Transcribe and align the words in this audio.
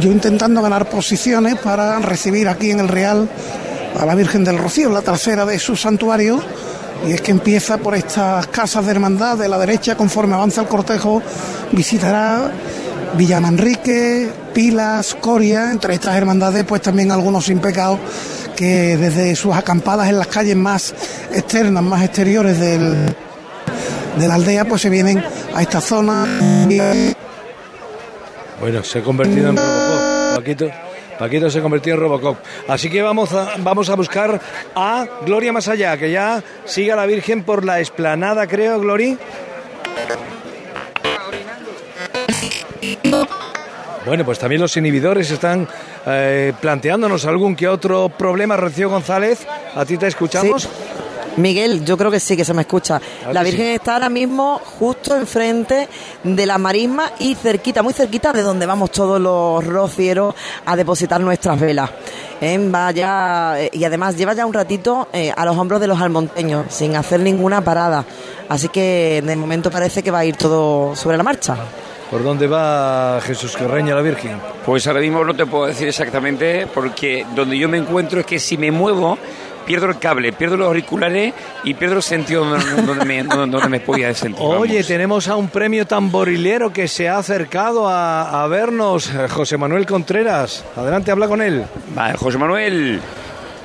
yo 0.00 0.10
intentando 0.10 0.62
ganar 0.62 0.88
posiciones 0.88 1.56
para 1.58 1.98
recibir 1.98 2.48
aquí 2.48 2.70
en 2.70 2.80
el 2.80 2.88
Real 2.88 3.28
a 3.98 4.06
la 4.06 4.14
Virgen 4.14 4.44
del 4.44 4.58
Rocío, 4.58 4.90
la 4.90 5.02
tercera 5.02 5.44
de 5.44 5.58
su 5.58 5.76
santuario. 5.76 6.40
Y 7.06 7.12
es 7.12 7.20
que 7.20 7.32
empieza 7.32 7.78
por 7.78 7.94
estas 7.94 8.46
casas 8.46 8.84
de 8.84 8.92
hermandad 8.92 9.36
de 9.36 9.48
la 9.48 9.58
derecha, 9.58 9.96
conforme 9.96 10.34
avanza 10.34 10.60
el 10.60 10.68
cortejo, 10.68 11.20
visitará 11.72 12.52
Villamanrique, 13.16 14.30
Pilas, 14.54 15.16
Coria, 15.20 15.72
entre 15.72 15.94
estas 15.94 16.16
hermandades, 16.16 16.64
pues 16.64 16.80
también 16.80 17.10
algunos 17.10 17.46
sin 17.46 17.58
pecado 17.58 17.98
que 18.54 18.96
desde 18.96 19.34
sus 19.34 19.54
acampadas 19.54 20.08
en 20.08 20.18
las 20.18 20.28
calles 20.28 20.56
más 20.56 20.94
externas, 21.32 21.82
más 21.82 22.04
exteriores 22.04 22.60
del, 22.60 23.14
de 24.18 24.28
la 24.28 24.34
aldea, 24.34 24.64
pues 24.64 24.82
se 24.82 24.90
vienen 24.90 25.22
a 25.54 25.62
esta 25.62 25.80
zona. 25.80 26.24
Bueno, 28.60 28.84
se 28.84 29.00
ha 29.00 29.02
convertido 29.02 29.50
en 29.50 29.56
Paquito. 30.42 30.68
Paquito 31.20 31.48
se 31.48 31.60
ha 31.60 31.62
convertido 31.62 31.94
en 31.94 32.00
Robocop. 32.02 32.36
Así 32.66 32.90
que 32.90 33.00
vamos 33.00 33.32
a, 33.32 33.54
vamos 33.58 33.88
a 33.88 33.94
buscar 33.94 34.40
a 34.74 35.06
Gloria 35.24 35.52
más 35.52 35.68
allá, 35.68 35.96
que 35.96 36.10
ya 36.10 36.42
siga 36.64 36.96
la 36.96 37.06
Virgen 37.06 37.44
por 37.44 37.64
la 37.64 37.78
esplanada, 37.78 38.48
creo, 38.48 38.80
Gloria. 38.80 39.16
Bueno, 44.04 44.24
pues 44.24 44.40
también 44.40 44.60
los 44.60 44.76
inhibidores 44.76 45.30
están 45.30 45.68
eh, 46.06 46.52
planteándonos 46.60 47.24
algún 47.24 47.54
que 47.54 47.68
otro 47.68 48.08
problema. 48.08 48.56
Rocío 48.56 48.90
González, 48.90 49.46
¿a 49.76 49.84
ti 49.84 49.96
te 49.96 50.08
escuchamos? 50.08 50.68
Miguel, 51.36 51.84
yo 51.84 51.96
creo 51.96 52.10
que 52.10 52.20
sí 52.20 52.36
que 52.36 52.44
se 52.44 52.54
me 52.54 52.62
escucha. 52.62 53.00
La 53.32 53.42
Virgen 53.42 53.68
está 53.68 53.94
ahora 53.94 54.08
mismo 54.08 54.60
justo 54.78 55.16
enfrente 55.16 55.88
de 56.22 56.46
la 56.46 56.58
marisma 56.58 57.12
y 57.18 57.34
cerquita, 57.34 57.82
muy 57.82 57.92
cerquita 57.92 58.32
de 58.32 58.42
donde 58.42 58.66
vamos 58.66 58.90
todos 58.90 59.20
los 59.20 59.66
rocieros 59.66 60.34
a 60.66 60.76
depositar 60.76 61.20
nuestras 61.20 61.58
velas. 61.58 61.90
¿Eh? 62.40 62.58
Vaya, 62.60 63.60
eh, 63.60 63.70
y 63.72 63.84
además 63.84 64.16
lleva 64.16 64.34
ya 64.34 64.44
un 64.44 64.52
ratito 64.52 65.08
eh, 65.12 65.32
a 65.34 65.44
los 65.44 65.56
hombros 65.56 65.80
de 65.80 65.86
los 65.86 66.00
almonteños, 66.00 66.66
sin 66.68 66.96
hacer 66.96 67.20
ninguna 67.20 67.62
parada. 67.62 68.04
Así 68.48 68.68
que 68.68 69.22
de 69.24 69.36
momento 69.36 69.70
parece 69.70 70.02
que 70.02 70.10
va 70.10 70.20
a 70.20 70.24
ir 70.24 70.36
todo 70.36 70.94
sobre 70.96 71.16
la 71.16 71.22
marcha. 71.22 71.56
¿Por 72.12 72.22
dónde 72.22 72.46
va 72.46 73.20
Jesús 73.22 73.56
Carreña 73.56 73.94
la 73.94 74.02
Virgen? 74.02 74.38
Pues 74.66 74.86
ahora 74.86 75.00
mismo 75.00 75.24
no 75.24 75.34
te 75.34 75.46
puedo 75.46 75.64
decir 75.64 75.88
exactamente, 75.88 76.66
porque 76.66 77.24
donde 77.34 77.56
yo 77.56 77.70
me 77.70 77.78
encuentro 77.78 78.20
es 78.20 78.26
que 78.26 78.38
si 78.38 78.58
me 78.58 78.70
muevo, 78.70 79.16
pierdo 79.62 79.86
el 79.86 79.98
cable, 79.98 80.32
pierdo 80.32 80.56
los 80.56 80.66
auriculares 80.66 81.34
y 81.64 81.74
pierdo 81.74 81.96
el 81.96 82.02
sentido 82.02 82.44
donde, 82.44 83.04
me, 83.04 83.22
donde 83.22 83.68
me 83.68 83.80
podía 83.80 84.14
sentir. 84.14 84.44
Oye, 84.44 84.84
tenemos 84.84 85.28
a 85.28 85.36
un 85.36 85.48
premio 85.48 85.86
tamborilero 85.86 86.72
que 86.72 86.88
se 86.88 87.08
ha 87.08 87.18
acercado 87.18 87.88
a, 87.88 88.46
vernos, 88.48 89.10
José 89.30 89.56
Manuel 89.56 89.86
Contreras. 89.86 90.64
Adelante, 90.76 91.10
habla 91.10 91.28
con 91.28 91.40
él. 91.40 91.64
Vale, 91.94 92.18
José 92.18 92.38
Manuel. 92.38 93.00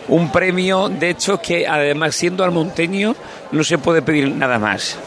Un 0.07 0.31
premio, 0.31 0.87
de 0.87 1.09
hecho, 1.09 1.41
que 1.41 1.67
además 1.67 2.15
siendo 2.15 2.43
almonteño 2.43 3.15
no 3.51 3.63
se 3.63 3.77
puede 3.77 4.01
pedir 4.01 4.33
nada 4.33 4.57
más. 4.57 4.97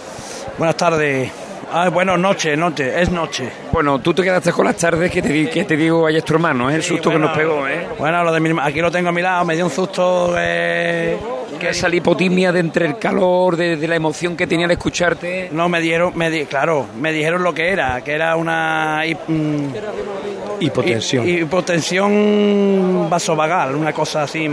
Buenas 0.58 0.76
tardes. 0.76 1.49
Ah, 1.72 1.88
bueno, 1.88 2.16
noche, 2.16 2.56
noche, 2.56 3.00
es 3.00 3.10
noche. 3.10 3.48
Bueno, 3.72 4.00
tú 4.00 4.12
te 4.12 4.22
quedaste 4.22 4.52
con 4.52 4.64
las 4.66 4.76
tardes 4.76 5.10
que 5.10 5.22
te, 5.22 5.48
que 5.48 5.64
te 5.64 5.76
digo, 5.76 6.08
es 6.08 6.24
tu 6.24 6.34
hermano, 6.34 6.68
es 6.68 6.74
¿eh? 6.74 6.76
el 6.78 6.82
susto 6.82 7.10
que 7.10 7.18
nos 7.18 7.36
pegó, 7.36 7.66
¿eh? 7.68 7.86
Bueno, 7.98 8.24
lo 8.24 8.32
de 8.32 8.40
mi, 8.40 8.60
aquí 8.60 8.80
lo 8.80 8.90
tengo 8.90 9.10
a 9.10 9.12
mi 9.12 9.22
lado, 9.22 9.44
me 9.44 9.54
dio 9.54 9.66
un 9.66 9.70
susto 9.70 10.34
eh, 10.36 11.16
que 11.60 11.68
esa 11.68 11.88
lipotimia 11.88 12.50
de 12.50 12.60
entre 12.60 12.86
el 12.86 12.98
calor, 12.98 13.56
de, 13.56 13.76
la 13.86 13.94
emoción 13.94 14.36
que 14.36 14.46
tenía 14.46 14.66
al 14.66 14.72
escucharte. 14.72 15.50
No, 15.52 15.68
me 15.68 15.80
dieron, 15.80 16.16
me 16.16 16.46
claro, 16.46 16.86
me 16.98 17.12
dijeron 17.12 17.42
lo 17.42 17.54
que 17.54 17.70
era, 17.70 18.00
que 18.02 18.12
era 18.12 18.34
una 18.34 19.02
mm, 19.28 19.64
hipotensión. 20.60 21.28
hipotensión 21.28 23.08
vasovagal, 23.08 23.76
una 23.76 23.92
cosa 23.92 24.22
así. 24.22 24.48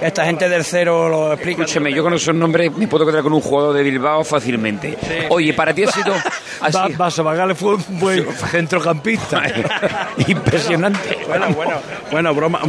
Esta 0.00 0.24
gente 0.24 0.48
del 0.48 0.64
cero 0.64 1.08
lo 1.08 1.32
explica. 1.32 1.62
Escúcheme, 1.62 1.92
yo 1.92 2.02
con 2.02 2.14
esos 2.14 2.34
nombres 2.34 2.76
me 2.76 2.88
puedo 2.88 3.06
quedar 3.06 3.22
con 3.22 3.32
un 3.32 3.40
jugador 3.40 3.74
de 3.74 3.82
Bilbao 3.82 4.24
fácilmente. 4.24 4.98
Oye, 5.28 5.54
para 5.54 5.72
ti 5.72 5.84
ha 5.84 5.90
sido. 5.90 6.14
Así... 6.60 6.94
Vasovagal 6.94 7.54
fue 7.54 7.74
un 7.74 8.00
buen 8.00 8.26
centrocampista. 8.50 9.42
Impresionante. 10.26 11.18
Bueno, 11.26 11.48
bueno, 11.54 11.72
bueno, 12.10 12.34
broma. 12.34 12.60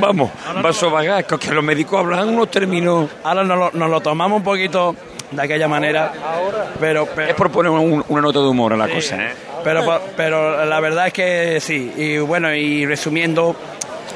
Vamos, 0.00 0.30
Vasovagal, 0.62 1.26
que 1.26 1.52
los 1.52 1.64
médicos 1.64 2.00
hablan 2.00 2.28
unos 2.28 2.50
términos. 2.50 2.95
Ahora 3.24 3.44
nos 3.44 3.74
lo, 3.74 4.00
tomamos 4.00 4.38
un 4.38 4.44
poquito 4.44 4.94
de 5.30 5.42
aquella 5.42 5.68
manera, 5.68 6.12
pero, 6.78 7.08
es 7.26 7.34
por 7.34 7.50
poner 7.50 7.70
una 7.70 8.20
nota 8.20 8.40
de 8.40 8.46
humor 8.46 8.72
a 8.72 8.76
la 8.76 8.88
cosa, 8.88 9.16
¿eh? 9.16 9.34
Pero, 9.64 10.00
pero 10.16 10.64
la 10.64 10.78
verdad 10.78 11.08
es 11.08 11.12
que 11.12 11.58
sí, 11.60 11.92
y 11.96 12.18
bueno, 12.18 12.54
y 12.54 12.86
resumiendo, 12.86 13.56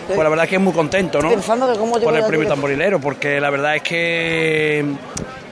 pues 0.06 0.18
la 0.18 0.28
verdad 0.28 0.44
es 0.44 0.50
que 0.50 0.56
es 0.56 0.62
muy 0.62 0.72
contento, 0.72 1.20
¿no? 1.20 1.30
Por 1.30 2.16
el 2.16 2.24
premio 2.24 2.48
tamborilero, 2.48 3.00
porque 3.00 3.40
la 3.40 3.50
verdad 3.50 3.76
es 3.76 3.82
que 3.82 4.84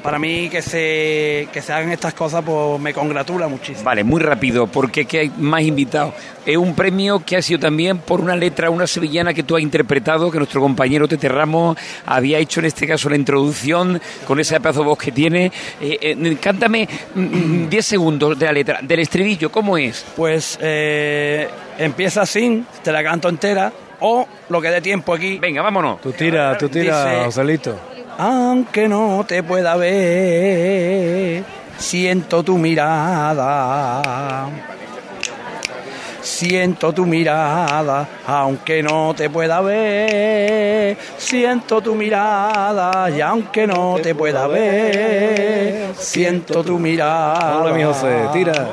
para 0.03 0.19
mí 0.19 0.49
que 0.49 0.62
se, 0.62 1.49
que 1.53 1.60
se 1.60 1.72
hagan 1.72 1.91
estas 1.91 2.15
cosas 2.15 2.43
pues 2.44 2.81
me 2.81 2.94
congratula 2.94 3.49
muchísimo. 3.49 3.84
Vale, 3.84 4.04
muy 4.04 4.21
rápido, 4.21 4.66
porque 4.66 5.04
que 5.04 5.19
hay 5.19 5.32
más 5.37 5.62
invitados. 5.62 6.15
Es 6.47 6.56
un 6.56 6.75
premio 6.75 7.22
que 7.25 7.37
ha 7.37 7.43
sido 7.43 7.60
también 7.60 7.99
por 7.99 8.21
una 8.21 8.37
letra, 8.37 8.71
una 8.71 8.87
sevillana 8.87 9.34
que 9.34 9.43
tú 9.43 9.56
has 9.56 9.62
interpretado, 9.62 10.31
que 10.31 10.38
nuestro 10.38 10.60
compañero 10.60 11.09
Tete 11.09 11.28
Ramos 11.28 11.76
había 12.06 12.38
hecho 12.38 12.60
en 12.60 12.66
este 12.66 12.87
caso 12.87 13.10
la 13.10 13.16
introducción 13.16 14.00
con 14.26 14.41
ese 14.41 14.59
pedazo 14.60 14.81
de 14.81 14.87
voz 14.87 14.99
que 14.99 15.12
tiene. 15.12 15.53
Eh, 15.81 15.99
eh, 16.00 16.37
cántame 16.41 16.88
10 17.15 17.15
mm, 17.15 17.66
mm, 17.66 17.82
segundos 17.82 18.38
de 18.38 18.47
la 18.47 18.53
letra, 18.53 18.81
del 18.82 19.00
estribillo, 19.00 19.50
¿cómo 19.50 19.76
es? 19.76 20.06
Pues 20.16 20.59
eh, 20.62 21.49
empieza 21.76 22.22
así, 22.22 22.65
te 22.82 22.93
la 22.93 23.03
canto 23.03 23.28
entera, 23.28 23.72
o 24.01 24.27
lo 24.49 24.61
que 24.61 24.71
dé 24.71 24.81
tiempo 24.81 25.15
aquí. 25.15 25.39
Venga, 25.39 25.63
vámonos. 25.63 26.01
Tú 26.01 26.13
tira, 26.13 26.57
tú 26.59 26.69
tira, 26.69 27.23
Joselito 27.25 27.79
aunque 28.19 28.89
no 28.89 29.25
te 29.27 29.45
pueda 29.45 29.77
ver, 29.77 31.45
siento 31.79 32.43
tu 32.43 32.59
mirada. 32.59 34.03
Siento 36.21 36.93
tu 36.93 37.07
mirada, 37.07 38.07
aunque 38.27 38.83
no 38.83 39.15
te 39.17 39.31
pueda 39.31 39.61
ver. 39.61 40.99
Siento 41.17 41.81
tu 41.81 41.95
mirada, 41.95 43.09
y 43.09 43.21
aunque 43.21 43.67
no 43.67 43.97
te 44.03 44.15
pueda 44.15 44.47
ver, 44.47 45.95
siento 45.97 46.63
tu 46.63 46.79
mirada. 46.79 47.61
Hola, 47.61 47.73
mi 47.73 47.83
José, 47.83 48.29
tira. 48.33 48.69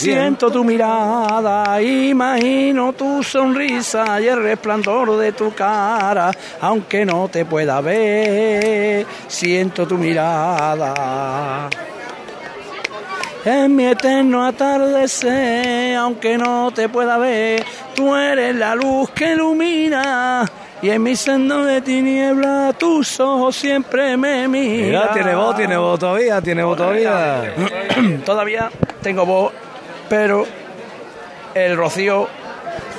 Siento 0.00 0.50
tu 0.50 0.64
mirada, 0.64 1.82
imagino 1.82 2.94
tu 2.94 3.22
sonrisa 3.22 4.18
y 4.18 4.28
el 4.28 4.42
resplandor 4.42 5.18
de 5.18 5.32
tu 5.32 5.52
cara, 5.52 6.30
aunque 6.62 7.04
no 7.04 7.28
te 7.28 7.44
pueda 7.44 7.82
ver, 7.82 9.04
siento 9.28 9.86
tu 9.86 9.98
mirada. 9.98 11.68
En 13.44 13.76
mi 13.76 13.84
eterno 13.84 14.46
atardecer, 14.46 15.96
aunque 15.96 16.38
no 16.38 16.70
te 16.70 16.88
pueda 16.88 17.18
ver, 17.18 17.62
tú 17.94 18.16
eres 18.16 18.56
la 18.56 18.74
luz 18.74 19.10
que 19.10 19.32
ilumina. 19.32 20.50
Y 20.80 20.88
en 20.88 21.02
mi 21.02 21.14
sendo 21.14 21.62
de 21.62 21.82
tiniebla 21.82 22.72
tus 22.78 23.20
ojos 23.20 23.54
siempre 23.54 24.16
me 24.16 24.48
miran. 24.48 24.86
Mira, 24.86 25.12
tiene 25.12 25.34
voz, 25.34 25.56
tiene 25.56 25.76
voz 25.76 25.98
todavía, 25.98 26.40
tiene 26.40 26.64
voz 26.64 26.78
todavía. 26.78 27.54
todavía 28.24 28.70
tengo 29.02 29.26
voz 29.26 29.52
pero 30.10 30.44
el 31.54 31.76
rocío 31.76 32.28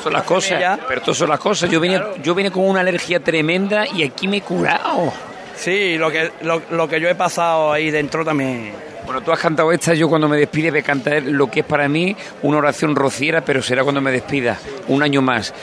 son 0.02 0.14
las 0.14 0.24
cosas, 0.24 0.80
pero 0.88 1.02
todas 1.02 1.18
son 1.18 1.30
las 1.30 1.40
cosas. 1.40 1.70
Yo 1.70 1.80
vine, 1.82 2.02
yo 2.24 2.34
vine 2.34 2.50
con 2.50 2.68
una 2.68 2.80
alergia 2.80 3.20
tremenda 3.20 3.86
y 3.86 4.04
aquí 4.04 4.30
me 4.30 4.38
he 4.38 4.42
curado. 4.42 5.12
Sí, 5.56 5.98
lo 5.98 6.10
que, 6.10 6.32
lo, 6.42 6.88
que 6.88 7.00
yo 7.00 7.10
he 7.10 7.16
pasado 7.16 7.72
ahí 7.72 7.92
dentro 7.92 8.24
también. 8.24 8.74
Bueno, 9.12 9.26
tú 9.26 9.34
has 9.34 9.40
cantado 9.40 9.74
esta, 9.74 9.94
yo 9.94 10.08
cuando 10.08 10.30
me 10.30 10.38
despide 10.38 10.72
voy 10.72 10.80
a 10.80 10.84
cantar 10.84 11.24
lo 11.24 11.52
que 11.52 11.60
es 11.60 11.66
para 11.66 11.90
mí 11.90 12.16
una 12.44 12.60
oración 12.60 12.96
rociera, 12.96 13.42
pero 13.42 13.62
será 13.62 13.84
cuando 13.84 14.00
me 14.00 14.10
despida, 14.10 14.58
un 14.88 15.04
año 15.04 15.22
más. 15.22 15.54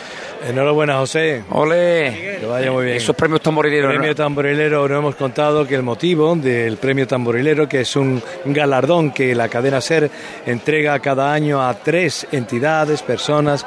Enhorabuena, 0.46 0.98
José. 0.98 1.44
Ole. 1.48 2.36
Que 2.40 2.46
vaya 2.46 2.70
muy 2.70 2.84
bien. 2.84 2.98
Esos 2.98 3.16
premios 3.16 3.40
tamborileros. 3.40 3.90
Premio 3.90 4.14
tamborilero, 4.14 4.86
nos 4.86 4.98
hemos 4.98 5.14
contado 5.14 5.66
que 5.66 5.76
el 5.76 5.82
motivo 5.82 6.36
del 6.36 6.76
premio 6.76 7.06
tamborilero, 7.06 7.66
que 7.66 7.80
es 7.80 7.96
un 7.96 8.22
galardón 8.44 9.12
que 9.12 9.34
la 9.34 9.48
cadena 9.48 9.80
SER 9.80 10.10
entrega 10.44 10.98
cada 10.98 11.32
año 11.32 11.66
a 11.66 11.72
tres 11.72 12.26
entidades, 12.30 13.00
personas, 13.00 13.64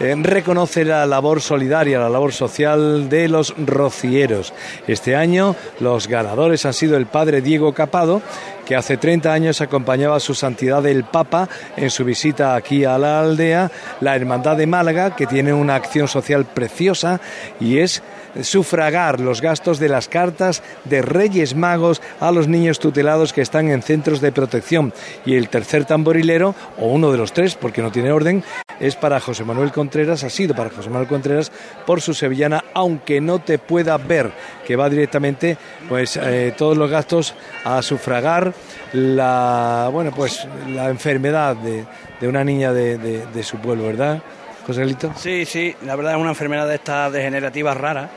eh, 0.00 0.12
reconoce 0.20 0.84
la 0.84 1.06
labor 1.06 1.40
solidaria, 1.40 2.00
la 2.00 2.08
labor 2.08 2.32
social 2.32 3.08
de 3.08 3.28
los 3.28 3.54
rocieros. 3.56 4.52
Este 4.88 5.14
año 5.14 5.54
los 5.78 6.08
ganadores 6.08 6.66
han 6.66 6.74
sido 6.74 6.96
el 6.96 7.06
padre 7.06 7.40
Diego 7.40 7.72
Capado, 7.72 8.20
que 8.64 8.76
hace 8.76 8.96
30 8.96 9.32
años 9.32 9.60
acompañaba 9.60 10.16
a 10.16 10.20
su 10.20 10.34
santidad 10.34 10.84
el 10.86 11.04
Papa 11.04 11.48
en 11.76 11.90
su 11.90 12.04
visita 12.04 12.54
aquí 12.54 12.84
a 12.84 12.98
la 12.98 13.20
aldea, 13.20 13.70
la 14.00 14.16
Hermandad 14.16 14.56
de 14.56 14.66
Málaga, 14.66 15.14
que 15.14 15.26
tiene 15.26 15.52
una 15.52 15.74
acción 15.74 16.08
social 16.08 16.44
preciosa 16.44 17.20
y 17.60 17.78
es 17.78 18.02
sufragar 18.42 19.20
los 19.20 19.40
gastos 19.40 19.78
de 19.78 19.88
las 19.88 20.08
cartas 20.08 20.62
de 20.84 21.02
Reyes 21.02 21.54
Magos 21.54 22.02
a 22.20 22.30
los 22.30 22.48
niños 22.48 22.78
tutelados 22.78 23.32
que 23.32 23.42
están 23.42 23.70
en 23.70 23.82
centros 23.82 24.20
de 24.20 24.32
protección. 24.32 24.92
Y 25.24 25.36
el 25.36 25.48
tercer 25.48 25.84
tamborilero, 25.84 26.54
o 26.78 26.88
uno 26.88 27.12
de 27.12 27.18
los 27.18 27.32
tres, 27.32 27.54
porque 27.54 27.82
no 27.82 27.92
tiene 27.92 28.12
orden, 28.12 28.42
es 28.80 28.96
para 28.96 29.20
José 29.20 29.44
Manuel 29.44 29.72
Contreras, 29.72 30.24
ha 30.24 30.30
sido 30.30 30.54
para 30.54 30.70
José 30.70 30.88
Manuel 30.90 31.08
Contreras 31.08 31.52
por 31.86 32.00
su 32.00 32.14
sevillana, 32.14 32.64
aunque 32.74 33.20
no 33.20 33.38
te 33.38 33.58
pueda 33.58 33.96
ver, 33.96 34.32
que 34.66 34.76
va 34.76 34.88
directamente 34.88 35.56
pues 35.88 36.16
eh, 36.16 36.54
todos 36.56 36.76
los 36.76 36.90
gastos 36.90 37.34
a 37.64 37.82
sufragar 37.82 38.52
la 38.92 39.88
bueno 39.92 40.12
pues 40.12 40.46
la 40.68 40.88
enfermedad 40.88 41.56
de, 41.56 41.84
una 42.26 42.42
niña 42.42 42.72
de, 42.72 43.42
su 43.42 43.58
pueblo, 43.58 43.84
¿verdad? 43.84 44.22
Joselito. 44.66 45.12
Sí, 45.16 45.44
sí, 45.44 45.76
la 45.84 45.94
verdad 45.94 46.14
es 46.14 46.18
una 46.18 46.30
enfermedad 46.30 46.66
de 46.66 46.76
estas 46.76 47.12
degenerativas 47.12 47.76
raras 47.76 48.08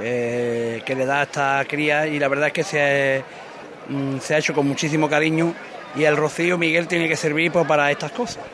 eh, 0.00 0.82
que 0.84 0.94
le 0.94 1.04
da 1.04 1.20
a 1.20 1.22
esta 1.24 1.64
cría 1.68 2.06
y 2.06 2.18
la 2.18 2.28
verdad 2.28 2.48
es 2.48 2.52
que 2.52 2.62
se, 2.62 3.24
mm, 3.88 4.18
se 4.18 4.34
ha 4.34 4.38
hecho 4.38 4.54
con 4.54 4.66
muchísimo 4.66 5.08
cariño 5.08 5.54
y 5.96 6.04
el 6.04 6.16
rocío 6.16 6.56
Miguel 6.56 6.86
tiene 6.86 7.08
que 7.08 7.16
servir 7.16 7.50
pues, 7.50 7.66
para 7.66 7.90
estas 7.90 8.12
cosas. 8.12 8.44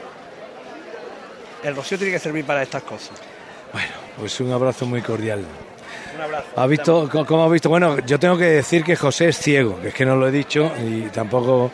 El 1.63 1.77
rocío 1.77 1.99
tiene 1.99 2.13
que 2.13 2.19
servir 2.19 2.45
para 2.45 2.63
estas 2.63 2.83
cosas. 2.83 3.21
Bueno, 3.73 3.93
pues 4.19 4.41
un 4.41 4.53
abrazo 4.53 4.87
muy 4.87 5.03
cordial. 5.03 5.45
Un 6.15 6.21
abrazo. 6.21 6.47
¿Ha 6.57 6.67
visto, 6.67 7.11
¿Cómo 7.27 7.45
ha 7.45 7.49
visto? 7.49 7.69
Bueno, 7.69 7.99
yo 8.07 8.19
tengo 8.19 8.39
que 8.39 8.45
decir 8.45 8.85
que 8.85 8.97
José 8.97 9.29
es 9.29 9.39
ciego, 9.39 9.81
que 9.81 9.89
es 9.89 9.95
que 9.95 10.07
no 10.07 10.17
lo 10.17 10.29
he 10.29 10.31
dicho 10.31 10.71
y 10.87 11.03
tampoco... 11.09 11.71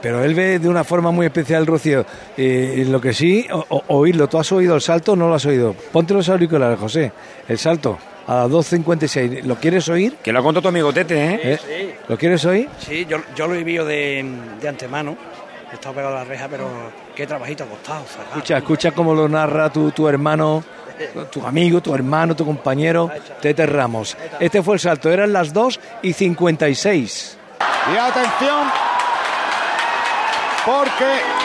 pero 0.00 0.22
él 0.24 0.34
ve 0.34 0.58
de 0.58 0.68
una 0.68 0.84
forma 0.84 1.10
muy 1.10 1.26
especial 1.26 1.62
el 1.62 1.66
rocío. 1.66 2.06
Y 2.36 2.84
lo 2.84 3.00
que 3.00 3.12
sí, 3.12 3.46
oírlo. 3.88 4.28
¿Tú 4.28 4.38
has 4.38 4.52
oído 4.52 4.74
el 4.74 4.80
salto 4.80 5.12
o 5.12 5.16
no 5.16 5.28
lo 5.28 5.34
has 5.34 5.46
oído? 5.46 5.74
Ponte 5.92 6.14
los 6.14 6.28
auriculares, 6.28 6.78
José. 6.78 7.12
El 7.48 7.58
salto 7.58 7.98
a 8.28 8.34
las 8.34 8.50
2.56. 8.50 9.42
¿Lo 9.42 9.56
quieres 9.56 9.88
oír? 9.88 10.16
Que 10.22 10.32
lo 10.32 10.38
ha 10.38 10.42
contado 10.42 10.62
tu 10.62 10.68
amigo 10.68 10.92
Tete, 10.92 11.16
¿eh? 11.34 11.40
¿Eh? 11.42 11.58
Sí. 11.58 11.94
¿Lo 12.08 12.16
quieres 12.16 12.44
oír? 12.44 12.68
Sí, 12.78 13.06
yo, 13.08 13.18
yo 13.34 13.48
lo 13.48 13.54
he 13.54 13.58
vivido 13.58 13.84
de, 13.84 14.24
de 14.60 14.68
antemano. 14.68 15.16
He 15.72 15.74
estado 15.74 15.94
pegado 15.94 16.14
a 16.16 16.18
la 16.20 16.24
reja, 16.24 16.46
pero 16.48 16.68
qué 17.14 17.26
trabajito 17.26 17.64
ha 17.64 17.66
costado. 17.66 18.04
Escucha, 18.28 18.58
escucha 18.58 18.90
cómo 18.92 19.14
lo 19.14 19.28
narra 19.28 19.70
tu, 19.70 19.90
tu 19.90 20.08
hermano, 20.08 20.62
tu 21.30 21.44
amigo, 21.46 21.80
tu 21.80 21.94
hermano, 21.94 22.36
tu 22.36 22.44
compañero, 22.46 23.10
Tete 23.40 23.66
Ramos. 23.66 24.16
Este 24.40 24.62
fue 24.62 24.74
el 24.74 24.80
salto, 24.80 25.10
eran 25.10 25.32
las 25.32 25.52
2 25.52 25.80
y 26.02 26.12
56. 26.12 27.38
Y 27.92 27.96
atención, 27.96 28.66
porque 30.64 31.37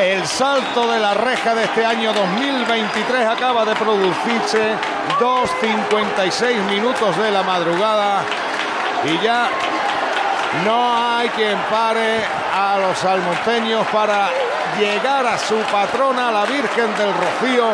el 0.00 0.26
salto 0.26 0.90
de 0.90 0.98
la 0.98 1.14
reja 1.14 1.54
de 1.54 1.64
este 1.64 1.84
año 1.84 2.12
2023 2.12 3.26
acaba 3.26 3.64
de 3.64 3.74
producirse 3.74 4.74
2.56 5.18 6.64
minutos 6.70 7.16
de 7.16 7.30
la 7.30 7.42
madrugada. 7.42 8.22
Y 9.04 9.22
ya 9.24 9.48
no 10.64 11.16
hay 11.16 11.28
quien 11.30 11.58
pare 11.70 12.24
a 12.54 12.78
los 12.78 12.98
salmonteños 12.98 13.86
para 13.88 14.30
llegar 14.78 15.26
a 15.26 15.38
su 15.38 15.56
patrona, 15.70 16.30
la 16.30 16.44
Virgen 16.46 16.96
del 16.96 17.12
Rocío, 17.14 17.68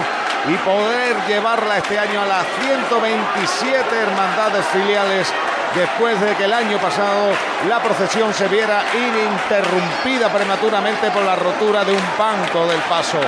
y 0.48 0.54
poder 0.58 1.16
llevarla 1.26 1.78
este 1.78 1.98
año 1.98 2.22
a 2.22 2.26
las 2.26 2.46
127 2.60 3.96
hermandades 3.96 4.64
filiales 4.66 5.32
después 5.74 6.20
de 6.20 6.34
que 6.34 6.44
el 6.44 6.52
año 6.52 6.78
pasado 6.78 7.32
la 7.68 7.80
procesión 7.82 8.32
se 8.32 8.48
viera 8.48 8.82
ininterrumpida 8.94 10.28
prematuramente 10.32 11.10
por 11.10 11.22
la 11.22 11.36
rotura 11.36 11.84
de 11.84 11.92
un 11.92 12.02
banco 12.18 12.66
del 12.66 12.80
paso. 12.82 13.18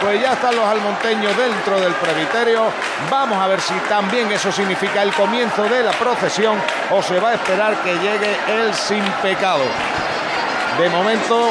Pues 0.00 0.20
ya 0.20 0.34
están 0.34 0.54
los 0.54 0.64
almonteños 0.64 1.34
dentro 1.36 1.80
del 1.80 1.94
presbiterio. 1.94 2.64
Vamos 3.10 3.38
a 3.38 3.46
ver 3.46 3.60
si 3.60 3.74
también 3.88 4.30
eso 4.30 4.52
significa 4.52 5.02
el 5.02 5.12
comienzo 5.12 5.64
de 5.64 5.82
la 5.82 5.92
procesión 5.92 6.58
o 6.90 7.02
se 7.02 7.18
va 7.18 7.30
a 7.30 7.34
esperar 7.34 7.74
que 7.76 7.94
llegue 7.94 8.36
el 8.48 8.74
sin 8.74 9.02
pecado. 9.22 9.64
De 10.78 10.90
momento, 10.90 11.50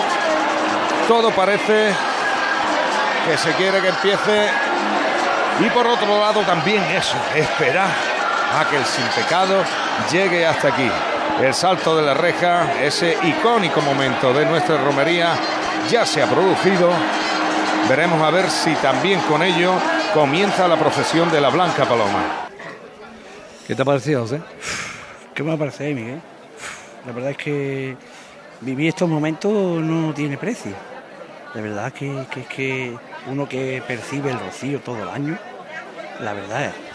todo 1.08 1.32
parece 1.32 1.92
que 3.28 3.38
se 3.38 3.52
quiere 3.54 3.82
que 3.82 3.90
empiece. 3.90 4.50
Y 5.60 5.70
por 5.70 5.88
otro 5.88 6.20
lado 6.20 6.42
también 6.42 6.84
eso, 6.84 7.16
esperar 7.34 8.15
a 8.54 8.70
que 8.70 8.78
el 8.78 8.86
sin 8.86 9.06
pecado 9.08 9.64
llegue 10.12 10.46
hasta 10.46 10.70
aquí. 10.70 10.90
El 11.42 11.54
salto 11.54 11.96
de 11.98 12.04
la 12.04 12.14
reja, 12.14 12.82
ese 12.82 13.18
icónico 13.24 13.82
momento 13.82 14.34
de 14.34 14.46
nuestra 14.46 14.78
romería, 14.78 15.36
ya 15.90 16.06
se 16.06 16.22
ha 16.22 16.28
producido. 16.28 16.90
Veremos 17.90 18.22
a 18.22 18.32
ver 18.32 18.50
si 18.50 18.74
también 18.76 19.20
con 19.22 19.44
ello 19.44 19.74
comienza 20.14 20.68
la 20.68 20.78
procesión 20.78 21.30
de 21.32 21.42
la 21.42 21.50
Blanca 21.50 21.86
Paloma. 21.86 22.48
¿Qué 23.68 23.76
te 23.76 23.82
ha 23.82 23.86
parecido, 23.86 24.22
José? 24.22 24.42
¿Qué 25.34 25.44
me 25.44 25.54
ha 25.54 25.58
parecido, 25.58 25.94
Miguel? 25.94 26.22
La 27.06 27.12
verdad 27.12 27.32
es 27.32 27.38
que 27.38 27.98
vivir 28.62 28.90
estos 28.90 29.10
momentos 29.10 29.52
no 29.52 30.14
tiene 30.14 30.38
precio. 30.38 30.72
De 31.54 31.62
verdad 31.62 31.92
que, 31.92 32.26
que, 32.32 32.44
que 32.44 32.98
uno 33.28 33.48
que 33.48 33.84
percibe 33.86 34.32
el 34.32 34.40
rocío 34.40 34.80
todo 34.80 35.04
el 35.04 35.10
año, 35.10 35.38
la 36.22 36.34
verdad 36.34 36.66
es 36.66 36.95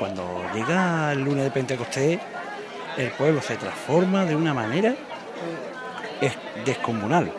cuando 0.00 0.42
llega 0.54 1.12
el 1.12 1.20
lunes 1.20 1.44
de 1.44 1.50
Pentecostés, 1.50 2.18
el 2.96 3.10
pueblo 3.10 3.42
se 3.42 3.56
transforma 3.56 4.24
de 4.24 4.34
una 4.34 4.54
manera 4.54 4.94
es 6.22 6.32
descomunal, 6.64 7.30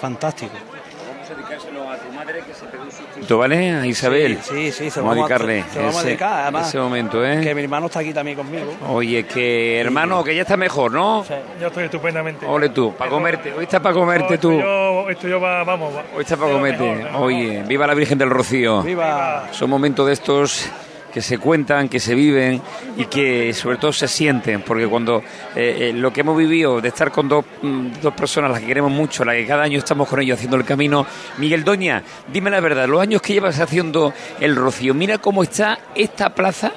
fantástico. 0.00 0.52
Vamos 0.54 1.30
a 1.30 1.34
dedicárselo 1.34 1.90
a 1.90 1.96
tu 1.96 2.12
madre 2.12 2.42
que 2.46 2.54
se 2.54 2.66
pegó 2.66 2.84
un 2.84 2.90
sustituto, 2.90 3.38
¿vale? 3.38 3.72
A 3.72 3.86
Isabel. 3.86 4.38
Sí, 4.42 4.70
sí, 4.70 4.90
se 4.90 5.00
vamos, 5.00 5.14
a 5.14 5.16
dedicarle. 5.16 5.64
Se, 5.72 5.78
vamos 5.80 5.96
a 5.96 6.02
dedicar, 6.04 6.42
además. 6.42 6.68
Ese 6.68 6.78
momento, 6.78 7.24
¿eh? 7.24 7.40
Que 7.42 7.54
mi 7.54 7.62
hermano 7.62 7.86
está 7.86 7.98
aquí 7.98 8.12
también 8.12 8.36
conmigo. 8.36 8.76
Oye, 8.88 9.24
que 9.24 9.80
hermano, 9.80 10.22
que 10.22 10.36
ya 10.36 10.42
está 10.42 10.56
mejor, 10.56 10.92
¿no? 10.92 11.24
Sí. 11.26 11.34
Yo 11.60 11.66
estoy 11.66 11.84
estupendamente. 11.84 12.46
Ole 12.46 12.68
tú, 12.68 12.94
para 12.94 13.10
comerte. 13.10 13.52
Hoy 13.52 13.64
está 13.64 13.80
para 13.80 13.94
comerte 13.94 14.38
tú. 14.38 14.52
Yo, 14.52 15.10
esto 15.10 15.26
yo 15.26 15.40
va, 15.40 15.64
vamos. 15.64 15.92
Hoy 16.14 16.22
está 16.22 16.36
para 16.36 16.52
comerte. 16.52 17.06
Oye, 17.14 17.64
viva 17.66 17.88
la 17.88 17.94
Virgen 17.94 18.18
del 18.18 18.30
Rocío. 18.30 18.82
Viva. 18.82 19.48
Son 19.50 19.68
momentos 19.68 20.06
de 20.06 20.12
estos 20.12 20.70
que 21.12 21.20
se 21.20 21.38
cuentan, 21.38 21.88
que 21.88 22.00
se 22.00 22.14
viven 22.14 22.60
y 22.96 23.04
que 23.06 23.52
sobre 23.52 23.76
todo 23.76 23.92
se 23.92 24.08
sienten, 24.08 24.62
porque 24.62 24.86
cuando 24.86 25.18
eh, 25.54 25.90
eh, 25.90 25.92
lo 25.94 26.12
que 26.12 26.22
hemos 26.22 26.36
vivido 26.36 26.80
de 26.80 26.88
estar 26.88 27.10
con 27.10 27.28
dos, 27.28 27.44
mm, 27.62 28.00
dos 28.02 28.14
personas, 28.14 28.50
las 28.50 28.60
que 28.60 28.66
queremos 28.66 28.90
mucho, 28.90 29.24
las 29.24 29.36
que 29.36 29.46
cada 29.46 29.64
año 29.64 29.78
estamos 29.78 30.08
con 30.08 30.20
ellos 30.20 30.36
haciendo 30.36 30.56
el 30.56 30.64
camino, 30.64 31.06
Miguel 31.38 31.64
Doña, 31.64 32.02
dime 32.32 32.50
la 32.50 32.60
verdad, 32.60 32.88
los 32.88 33.00
años 33.00 33.20
que 33.22 33.34
llevas 33.34 33.60
haciendo 33.60 34.12
el 34.40 34.56
Rocío, 34.56 34.94
mira 34.94 35.18
cómo 35.18 35.42
está 35.42 35.78
esta 35.94 36.30
plaza. 36.34 36.72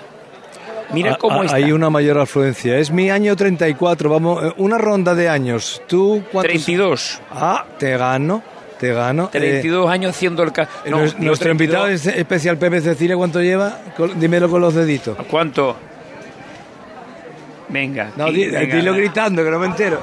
Mira 0.93 1.13
ah, 1.13 1.17
cómo 1.19 1.41
ah, 1.41 1.45
está. 1.45 1.57
Hay 1.57 1.71
una 1.71 1.89
mayor 1.89 2.19
afluencia. 2.19 2.77
Es 2.77 2.91
mi 2.91 3.09
año 3.09 3.35
34, 3.35 4.07
vamos, 4.07 4.43
eh, 4.43 4.53
una 4.57 4.77
ronda 4.77 5.15
de 5.15 5.29
años. 5.29 5.81
¿Tú 5.87 6.23
cuántos? 6.31 6.63
32. 6.63 7.21
Ah, 7.31 7.65
te 7.79 7.97
gano. 7.97 8.43
Te 8.85 8.93
gano. 8.93 9.29
32 9.29 9.87
eh, 9.87 9.91
años 9.91 10.11
haciendo 10.11 10.43
el... 10.43 10.51
nuestro 11.17 11.51
invitado 11.51 11.87
especial 11.87 12.57
Pepe 12.57 12.81
Cecilia, 12.81 13.17
¿cuánto 13.17 13.41
lleva? 13.41 13.79
Dímelo 14.15 14.47
con 14.47 14.61
los 14.61 14.75
deditos. 14.75 15.17
¿Cuánto? 15.27 15.75
Venga. 17.69 18.11
No, 18.15 18.31
dilo 18.31 18.93
gritando, 18.93 19.43
que 19.43 19.49
no 19.49 19.57
me 19.57 19.65
entero. 19.65 19.99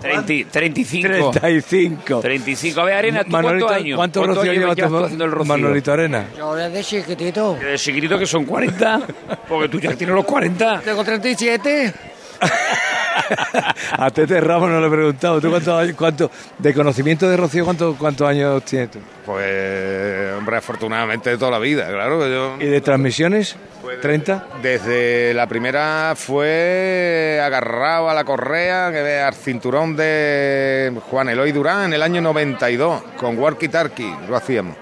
35. 0.00 1.30
35. 1.32 2.20
35. 2.20 2.80
A 2.80 2.84
ver, 2.84 2.94
Arena, 2.94 3.24
¿tú 3.24 3.30
cuántos 3.30 3.72
años? 3.72 3.96
¿Cuántos 3.96 4.24
¿Cuánto 4.24 4.40
rocío 4.40 4.52
llevas 4.52 4.76
tú 4.76 4.96
haciendo 4.96 5.24
el 5.24 5.30
rocío? 5.32 5.48
Manolito 5.48 5.92
Arena. 5.92 6.26
Yo 6.36 6.54
desde 6.54 6.84
chiquitito. 6.84 7.54
¿De 7.54 7.76
chiquitito 7.76 8.16
que 8.16 8.26
son 8.26 8.44
40? 8.44 9.00
Porque 9.48 9.68
tú 9.68 9.80
ya 9.80 9.96
tienes 9.96 10.14
los 10.14 10.24
40. 10.24 10.82
Tengo 10.84 11.02
37. 11.02 11.94
a 13.92 14.10
Tete 14.10 14.40
Ramos 14.40 14.70
no 14.70 14.80
le 14.80 14.86
he 14.86 14.90
preguntado. 14.90 15.40
¿Tú 15.40 15.52
cuánto, 15.96 16.30
de 16.58 16.74
conocimiento 16.74 17.28
de 17.28 17.36
Rocío, 17.36 17.64
cuántos 17.64 18.28
años 18.28 18.62
tienes 18.64 18.90
tú? 18.90 18.98
Pues, 19.24 20.34
hombre, 20.36 20.56
afortunadamente 20.56 21.30
de 21.30 21.38
toda 21.38 21.50
la 21.50 21.58
vida, 21.58 21.88
claro. 21.88 22.56
¿Y 22.60 22.66
de 22.66 22.80
transmisiones? 22.80 23.56
¿30? 24.02 24.42
Desde 24.62 25.32
la 25.34 25.46
primera 25.46 26.14
fue 26.16 27.40
agarrado 27.42 28.10
a 28.10 28.14
la 28.14 28.24
correa, 28.24 28.90
que 28.90 29.20
al 29.20 29.34
cinturón 29.34 29.96
de 29.96 30.92
Juan 31.10 31.28
Eloy 31.28 31.52
Durán 31.52 31.86
en 31.86 31.92
el 31.94 32.02
año 32.02 32.20
92, 32.20 33.02
con 33.16 33.38
Walkie 33.38 33.68
Tarki, 33.68 34.12
lo 34.28 34.36
hacíamos. 34.36 34.76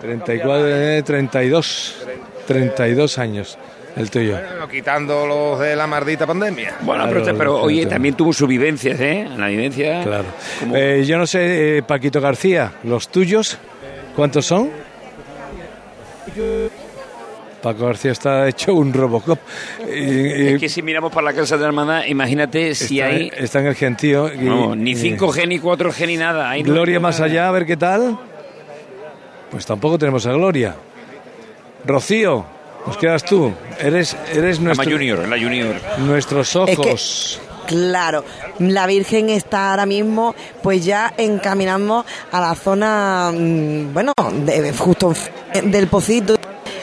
34, 0.00 1.04
32, 1.04 2.06
32 2.46 3.18
años 3.18 3.58
el 3.96 4.10
tuyo. 4.10 4.38
quitando 4.70 5.26
los 5.26 5.58
de 5.58 5.74
la 5.74 5.86
maldita 5.86 6.26
pandemia. 6.26 6.76
Bueno, 6.82 7.06
pero, 7.10 7.62
oye, 7.62 7.86
también 7.86 8.14
tuvo 8.14 8.32
sus 8.32 8.46
vivencias, 8.46 9.00
¿eh? 9.00 9.26
La 9.36 9.48
vivencia. 9.48 10.02
Claro. 10.04 10.24
Eh, 10.74 11.04
yo 11.06 11.18
no 11.18 11.26
sé, 11.26 11.78
eh, 11.78 11.82
Paquito 11.82 12.20
García, 12.20 12.72
¿los 12.84 13.08
tuyos 13.08 13.58
cuántos 14.14 14.46
son? 14.46 14.70
Paco 17.62 17.86
García 17.86 18.12
está 18.12 18.46
hecho 18.48 18.74
un 18.74 18.92
Robocop. 18.92 19.38
es 19.88 20.60
que 20.60 20.68
si 20.68 20.82
miramos 20.82 21.12
para 21.12 21.24
la 21.24 21.32
casa 21.32 21.56
de 21.56 21.62
la 21.62 21.68
hermandad, 21.68 22.04
imagínate 22.06 22.74
si 22.74 23.00
hay. 23.00 23.32
Está 23.36 23.60
en 23.60 23.66
el 23.66 23.74
gentío. 23.74 24.30
ni 24.76 24.94
5G, 24.94 25.48
ni 25.48 25.58
4G, 25.58 26.06
ni 26.06 26.16
nada. 26.16 26.56
Gloria 26.58 27.00
más 27.00 27.20
allá, 27.20 27.48
a 27.48 27.50
ver 27.50 27.66
qué 27.66 27.76
tal. 27.76 28.18
Pues 29.50 29.64
tampoco 29.64 29.98
tenemos 29.98 30.26
a 30.26 30.32
Gloria. 30.32 30.74
Rocío, 31.84 32.44
nos 32.86 32.96
quedas 32.96 33.24
tú. 33.24 33.52
Eres, 33.78 34.16
eres 34.32 34.60
nuestro. 34.60 34.84
La 34.84 34.90
junior, 34.90 35.28
la 35.28 35.38
junior. 35.38 35.76
Nuestros 35.98 36.56
ojos. 36.56 37.40
Claro, 37.66 38.24
la 38.60 38.86
Virgen 38.86 39.28
está 39.28 39.70
ahora 39.70 39.86
mismo 39.86 40.36
pues 40.62 40.84
ya 40.84 41.12
encaminando 41.16 42.04
a 42.30 42.40
la 42.40 42.54
zona, 42.54 43.32
mm, 43.34 43.92
bueno, 43.92 44.12
de, 44.44 44.72
justo 44.72 45.12
del 45.64 45.88
Pocito 45.88 46.36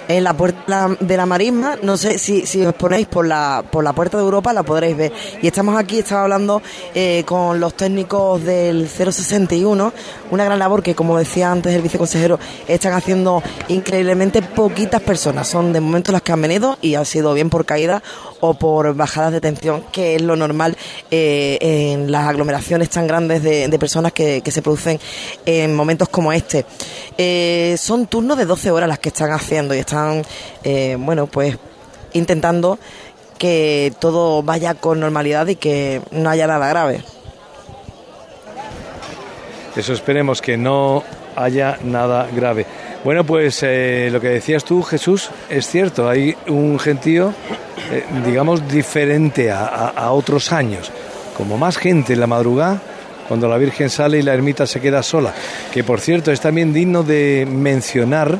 en 0.08 0.24
la 0.24 0.34
puerta 0.34 0.90
de 1.00 1.18
la 1.18 1.26
marisma. 1.26 1.78
No 1.82 1.98
sé 1.98 2.18
si, 2.18 2.46
si 2.46 2.66
os 2.66 2.74
ponéis 2.74 3.08
por 3.08 3.26
la, 3.26 3.64
por 3.70 3.84
la 3.84 3.94
puerta 3.94 4.18
de 4.18 4.24
Europa, 4.24 4.54
la 4.54 4.64
podréis 4.64 4.98
ver. 4.98 5.14
Y 5.42 5.48
estamos 5.48 5.78
aquí, 5.78 6.00
estaba 6.00 6.24
hablando 6.24 6.62
eh, 6.94 7.24
con 7.26 7.60
los 7.60 7.76
técnicos 7.76 8.44
del 8.44 8.88
061, 8.88 9.94
una 10.32 10.46
gran 10.46 10.60
labor 10.60 10.84
que, 10.84 10.96
como 10.96 11.18
decía 11.18 11.52
antes 11.52 11.74
el 11.74 11.82
viceconsejero, 11.82 12.40
están 12.68 12.94
haciendo 12.94 13.42
increíblemente 13.68 14.42
poquitas 14.42 15.02
personas. 15.02 15.48
Son 15.48 15.74
de 15.74 15.80
momento 15.80 16.12
las 16.12 16.22
que 16.22 16.32
han 16.32 16.42
venido 16.42 16.78
y 16.82 16.96
ha 16.96 17.06
sido 17.06 17.34
bien 17.34 17.50
por 17.50 17.66
caída 17.66 18.02
o 18.40 18.54
por 18.56 18.94
bajadas 18.94 19.32
de 19.32 19.40
tensión, 19.40 19.86
que 19.92 20.16
es 20.16 20.22
lo 20.22 20.36
normal 20.36 20.76
eh, 21.12 21.58
en 21.62 22.12
las 22.12 22.28
aglomeraciones 22.28 22.90
tan 22.90 23.08
grandes 23.08 23.42
de, 23.42 23.80
personas 23.80 24.12
que, 24.12 24.42
se 24.46 24.62
producen 24.62 25.00
en 25.46 25.74
momentos 25.74 26.10
como 26.10 26.34
este. 26.34 26.66
Eh, 27.18 27.76
son 27.80 28.08
turnos 28.08 28.38
de 28.38 28.46
12 28.46 28.72
horas 28.72 28.90
las 28.90 29.00
que 29.00 29.10
están 29.10 29.32
haciendo 29.32 29.74
y 29.74 29.80
están, 29.80 29.93
eh, 30.64 30.98
bueno, 31.00 31.28
pues 31.28 31.58
intentando 32.14 32.80
que 33.38 33.94
todo 34.00 34.44
vaya 34.44 34.76
con 34.76 35.00
normalidad 35.00 35.48
y 35.48 35.56
que 35.56 36.02
no 36.12 36.30
haya 36.30 36.48
nada 36.48 36.68
grave. 36.70 37.04
Eso 39.76 39.94
esperemos 39.94 40.42
que 40.42 40.56
no 40.56 41.04
haya 41.36 41.80
nada 41.84 42.28
grave. 42.34 42.66
Bueno, 43.04 43.26
pues 43.26 43.64
lo 43.64 44.22
que 44.22 44.30
decías 44.30 44.64
tú, 44.64 44.82
Jesús, 44.84 45.30
es 45.50 45.68
cierto, 45.68 46.08
hay 46.08 46.38
un 46.48 46.80
gentío 46.80 47.34
eh, 47.92 48.04
digamos, 48.26 48.68
diferente 48.68 49.52
a, 49.52 50.12
otros 50.12 50.52
años. 50.52 50.92
Como 51.38 51.58
más 51.58 51.78
gente 51.78 52.14
en 52.14 52.20
la 52.20 52.28
madrugada, 52.28 52.82
cuando 53.28 53.48
la 53.48 53.58
Virgen 53.58 53.90
sale 53.90 54.20
y 54.20 54.22
la 54.22 54.34
ermita 54.34 54.66
se 54.66 54.80
queda 54.80 55.04
sola. 55.04 55.34
Que 55.72 55.84
por 55.84 56.00
cierto 56.00 56.32
es 56.32 56.40
también 56.40 56.74
digno 56.74 57.04
de 57.04 57.48
mencionar 57.50 58.40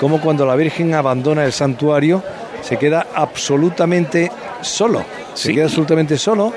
como 0.00 0.20
cuando 0.20 0.44
la 0.46 0.56
Virgen 0.56 0.94
abandona 0.94 1.44
el 1.44 1.52
santuario 1.52 2.22
se 2.62 2.76
queda 2.76 3.06
absolutamente 3.14 4.30
solo. 4.60 5.04
Se 5.34 5.52
queda 5.52 5.64
absolutamente 5.64 6.16
solo 6.18 6.52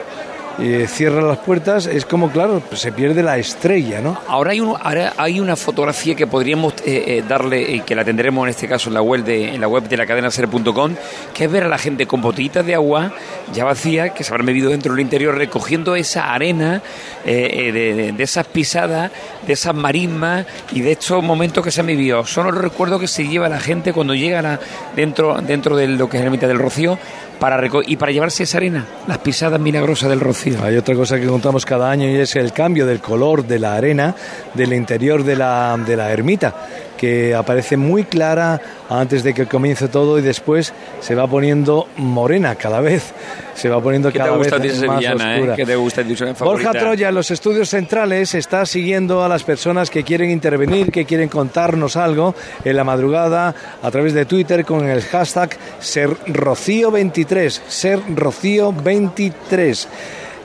y 0.61 0.87
cierra 0.87 1.21
las 1.21 1.37
puertas, 1.39 1.85
es 1.85 2.05
como, 2.05 2.31
claro, 2.31 2.61
se 2.73 2.91
pierde 2.91 3.23
la 3.23 3.37
estrella, 3.37 4.01
¿no? 4.01 4.19
Ahora 4.27 4.51
hay, 4.51 4.59
un, 4.59 4.75
ahora 4.79 5.13
hay 5.17 5.39
una 5.39 5.55
fotografía 5.55 6.15
que 6.15 6.27
podríamos 6.27 6.73
eh, 6.85 7.03
eh, 7.07 7.23
darle, 7.27 7.61
y 7.61 7.81
que 7.81 7.95
la 7.95 8.03
tendremos 8.03 8.45
en 8.45 8.49
este 8.49 8.67
caso 8.67 8.89
en 8.89 8.95
la 8.95 9.01
web 9.01 9.23
de, 9.23 9.55
en 9.55 9.61
la, 9.61 9.67
web 9.67 9.87
de 9.87 9.97
la 9.97 10.05
cadena 10.05 10.29
ser.com, 10.31 10.95
que 11.33 11.45
es 11.45 11.51
ver 11.51 11.63
a 11.63 11.67
la 11.67 11.77
gente 11.77 12.05
con 12.05 12.21
botellitas 12.21 12.65
de 12.65 12.75
agua 12.75 13.13
ya 13.53 13.65
vacía, 13.65 14.09
que 14.09 14.23
se 14.23 14.31
habrán 14.31 14.47
bebido 14.47 14.69
dentro 14.69 14.93
del 14.93 15.01
interior, 15.01 15.35
recogiendo 15.35 15.95
esa 15.95 16.33
arena 16.33 16.81
eh, 17.25 18.11
de, 18.15 18.23
esas 18.23 18.45
pisadas, 18.47 19.11
de 19.45 19.53
esas 19.53 19.73
marismas 19.73 20.45
y 20.71 20.81
de 20.81 20.91
estos 20.91 21.23
momentos 21.23 21.63
que 21.63 21.71
se 21.71 21.81
han 21.81 21.87
vivido. 21.87 22.25
Son 22.25 22.45
los 22.45 22.55
recuerdos 22.55 22.99
que 22.99 23.07
se 23.07 23.27
lleva 23.27 23.49
la 23.49 23.59
gente 23.59 23.93
cuando 23.93 24.13
llega 24.13 24.59
dentro, 24.95 25.41
dentro 25.41 25.75
de 25.75 25.87
lo 25.87 26.09
que 26.09 26.17
es 26.17 26.23
la 26.23 26.29
mitad 26.29 26.47
del 26.47 26.59
Rocío 26.59 26.97
para 27.39 27.59
y 27.85 27.95
para 27.95 28.11
llevarse 28.11 28.43
esa 28.43 28.57
arena, 28.57 28.85
las 29.07 29.19
pisadas 29.19 29.59
milagrosas 29.59 30.09
del 30.09 30.19
rocío. 30.19 30.63
Hay 30.63 30.75
otra 30.75 30.95
cosa 30.95 31.19
que 31.19 31.27
contamos 31.27 31.65
cada 31.65 31.89
año 31.89 32.09
y 32.09 32.15
es 32.15 32.35
el 32.35 32.51
cambio 32.51 32.85
del 32.85 32.99
color 32.99 33.45
de 33.45 33.59
la 33.59 33.75
arena 33.75 34.15
del 34.53 34.73
interior 34.73 35.23
de 35.23 35.35
la, 35.35 35.77
de 35.85 35.95
la 35.95 36.11
ermita 36.11 36.53
que 36.99 37.33
aparece 37.33 37.77
muy 37.77 38.03
clara 38.03 38.59
antes 38.89 39.23
de 39.23 39.33
que 39.33 39.45
comience 39.45 39.87
todo 39.87 40.19
y 40.19 40.21
después 40.21 40.73
se 40.99 41.15
va 41.15 41.25
poniendo 41.27 41.87
morena 41.95 42.55
cada 42.55 42.81
vez. 42.81 43.13
Se 43.55 43.69
va 43.69 43.81
poniendo 43.81 44.11
cada 44.11 44.35
vez 44.35 44.51
más 44.85 45.05
oscura. 45.05 45.53
Eh? 45.53 45.55
¿Qué 45.55 45.65
te 45.65 45.77
gusta 45.77 46.03
Borja 46.39 46.71
Troya 46.71 47.07
en 47.09 47.15
los 47.15 47.31
estudios 47.31 47.69
centrales 47.69 48.35
está 48.35 48.65
siguiendo 48.65 49.23
a 49.23 49.29
las 49.29 49.43
personas 49.43 49.89
que 49.89 50.03
quieren 50.03 50.29
intervenir, 50.29 50.91
que 50.91 51.05
quieren 51.05 51.29
contarnos 51.29 51.95
algo 51.95 52.35
en 52.65 52.75
la 52.75 52.83
madrugada 52.83 53.55
a 53.81 53.91
través 53.91 54.13
de 54.13 54.25
Twitter 54.25 54.65
con 54.65 54.89
el 54.89 55.01
hashtag 55.01 55.51
SerRocío23. 55.81 57.61
SerRocío23. 57.69 59.87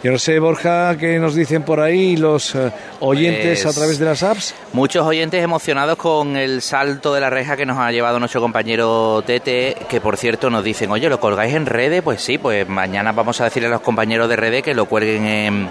Yo 0.05 0.13
no 0.13 0.19
sé, 0.19 0.39
Borja, 0.39 0.99
¿qué 0.99 1.19
nos 1.19 1.35
dicen 1.35 1.63
por 1.63 1.81
ahí 1.81 2.19
los 2.19 2.55
eh, 2.55 2.71
oyentes 3.01 3.63
a 3.63 3.69
pues 3.69 3.75
través 3.75 3.99
de 3.99 4.05
las 4.05 4.23
apps? 4.23 4.55
Muchos 4.75 5.03
oyentes 5.07 5.43
emocionados 5.43 5.97
con 5.97 6.37
el 6.37 6.61
salto 6.61 7.15
de 7.15 7.23
la 7.23 7.31
reja 7.31 7.57
que 7.57 7.65
nos 7.65 7.79
ha 7.79 7.91
llevado 7.91 8.19
nuestro 8.19 8.43
compañero 8.43 9.23
Tete, 9.27 9.75
que 9.89 10.03
por 10.03 10.19
cierto 10.19 10.51
nos 10.51 10.63
dicen, 10.63 10.91
oye, 10.91 11.09
¿lo 11.09 11.21
colgáis 11.21 11.55
en 11.55 11.65
redes? 11.65 12.03
Pues 12.03 12.21
sí, 12.21 12.37
pues 12.37 12.69
mañana 12.69 13.13
vamos 13.13 13.41
a 13.41 13.45
decirle 13.45 13.69
a 13.69 13.71
los 13.71 13.81
compañeros 13.81 14.29
de 14.29 14.37
redes 14.37 14.63
que 14.63 14.75
lo 14.75 14.85
cuelguen 14.85 15.25
en, 15.25 15.71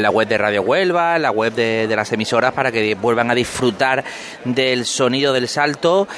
la 0.00 0.10
web 0.10 0.26
de 0.26 0.38
Radio 0.38 0.62
Huelva, 0.62 1.16
en 1.16 1.22
la 1.22 1.30
web 1.30 1.52
de, 1.52 1.86
de 1.86 1.96
las 1.96 2.10
emisoras, 2.12 2.54
para 2.54 2.72
que 2.72 2.94
vuelvan 2.94 3.30
a 3.30 3.34
disfrutar 3.34 4.02
del 4.44 4.86
sonido 4.86 5.34
del 5.34 5.48
salto. 5.48 6.08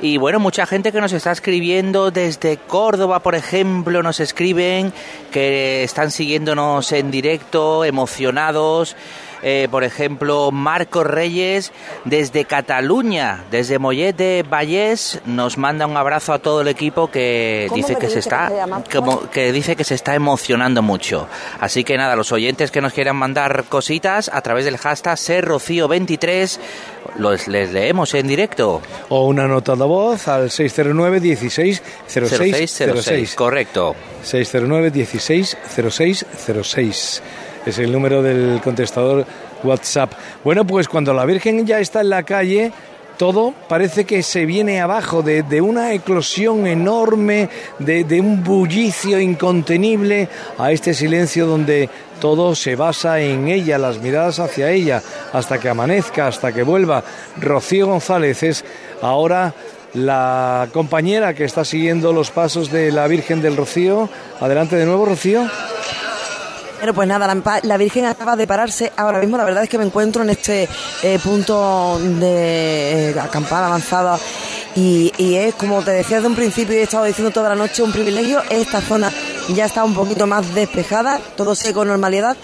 Y 0.00 0.16
bueno, 0.16 0.38
mucha 0.40 0.64
gente 0.64 0.92
que 0.92 1.00
nos 1.00 1.12
está 1.12 1.32
escribiendo 1.32 2.10
desde 2.10 2.56
Córdoba, 2.56 3.18
por 3.20 3.34
ejemplo, 3.34 4.02
nos 4.02 4.20
escriben 4.20 4.92
que 5.32 5.82
están 5.82 6.10
siguiéndonos 6.10 6.92
en 6.92 7.10
directo, 7.10 7.84
emocionados. 7.84 8.96
Eh, 9.42 9.68
por 9.70 9.84
ejemplo, 9.84 10.50
Marco 10.50 11.04
Reyes 11.04 11.72
desde 12.04 12.44
Cataluña, 12.44 13.44
desde 13.50 13.78
Mollet 13.78 14.16
de 14.16 14.44
Vallés, 14.48 15.20
nos 15.26 15.58
manda 15.58 15.86
un 15.86 15.96
abrazo 15.96 16.32
a 16.32 16.38
todo 16.38 16.62
el 16.62 16.68
equipo 16.68 17.10
que 17.10 17.68
dice 17.74 17.96
que 17.96 18.08
se 18.08 18.18
está 18.18 18.50
que 19.32 19.52
dice 19.52 19.76
que 19.76 19.84
se 19.84 19.94
está 19.94 20.14
emocionando 20.14 20.82
mucho. 20.82 21.28
Así 21.60 21.84
que 21.84 21.96
nada, 21.96 22.16
los 22.16 22.32
oyentes 22.32 22.70
que 22.70 22.80
nos 22.80 22.92
quieran 22.92 23.16
mandar 23.16 23.64
cositas 23.68 24.30
a 24.32 24.40
través 24.42 24.64
del 24.64 24.76
hashtag 24.78 25.16
serrocío23 25.16 26.58
los 27.16 27.48
les 27.48 27.72
leemos 27.72 28.14
en 28.14 28.28
directo. 28.28 28.82
O 29.08 29.26
una 29.26 29.46
nota 29.46 29.74
de 29.74 29.84
voz 29.84 30.28
al 30.28 30.50
609 30.50 31.20
16 31.20 31.82
06 32.06 33.34
Correcto. 33.34 33.94
609 34.22 34.90
16 34.90 35.56
06 36.62 37.22
es 37.66 37.78
el 37.78 37.92
número 37.92 38.22
del 38.22 38.60
contestador 38.62 39.26
WhatsApp. 39.62 40.12
Bueno, 40.44 40.66
pues 40.66 40.88
cuando 40.88 41.12
la 41.12 41.24
Virgen 41.24 41.66
ya 41.66 41.78
está 41.80 42.00
en 42.00 42.10
la 42.10 42.22
calle, 42.22 42.72
todo 43.18 43.52
parece 43.68 44.04
que 44.04 44.22
se 44.22 44.46
viene 44.46 44.80
abajo 44.80 45.22
de, 45.22 45.60
una 45.60 45.92
eclosión 45.92 46.66
enorme, 46.66 47.48
de, 47.78 48.04
de, 48.04 48.20
un 48.20 48.44
bullicio 48.44 49.20
incontenible, 49.20 50.28
a 50.56 50.70
este 50.72 50.94
silencio 50.94 51.46
donde 51.46 51.90
todo 52.20 52.54
se 52.54 52.76
basa 52.76 53.20
en 53.20 53.48
ella, 53.48 53.76
las 53.78 53.98
miradas 53.98 54.38
hacia 54.38 54.70
ella, 54.70 55.02
hasta 55.32 55.58
que 55.58 55.68
amanezca, 55.68 56.28
hasta 56.28 56.52
que 56.52 56.62
vuelva. 56.62 57.02
Rocío 57.40 57.88
González 57.88 58.42
es 58.42 58.64
ahora 59.02 59.52
la 59.94 60.68
compañera 60.72 61.34
que 61.34 61.44
está 61.44 61.64
siguiendo 61.64 62.12
los 62.12 62.30
pasos 62.30 62.70
de 62.70 62.92
la 62.92 63.06
Virgen 63.08 63.42
del 63.42 63.56
Rocío. 63.56 64.08
Adelante 64.40 64.76
de 64.76 64.86
nuevo, 64.86 65.06
Rocío. 65.06 65.48
Bueno, 66.78 66.94
pues 66.94 67.08
nada, 67.08 67.60
la, 67.64 67.76
Virgen 67.76 68.04
acaba 68.04 68.36
de 68.36 68.46
pararse. 68.46 68.92
Ahora 68.96 69.18
mismo 69.18 69.36
la 69.36 69.44
verdad 69.44 69.64
es 69.64 69.68
que 69.68 69.78
me 69.78 69.84
encuentro 69.84 70.22
en 70.22 70.30
este 70.30 70.68
eh, 71.02 71.18
punto 71.18 71.98
de 71.98 73.10
eh, 73.10 73.20
acampada 73.20 73.66
avanzada 73.66 74.16
y, 74.76 75.10
es, 75.18 75.56
como 75.56 75.82
te 75.82 75.90
decía 75.90 76.18
desde 76.18 76.28
un 76.28 76.36
principio 76.36 76.76
y 76.76 76.78
he 76.78 76.82
estado 76.84 77.04
diciendo 77.04 77.32
toda 77.32 77.48
la 77.48 77.56
noche, 77.56 77.82
un 77.82 77.90
privilegio. 77.90 78.42
Esta 78.48 78.80
zona 78.80 79.10
ya 79.48 79.64
está 79.64 79.82
un 79.82 79.92
poquito 79.92 80.28
más 80.28 80.54
despejada, 80.54 81.18
todo 81.36 81.56
sigue 81.56 81.74
con 81.74 81.88
normalidad 81.88 82.36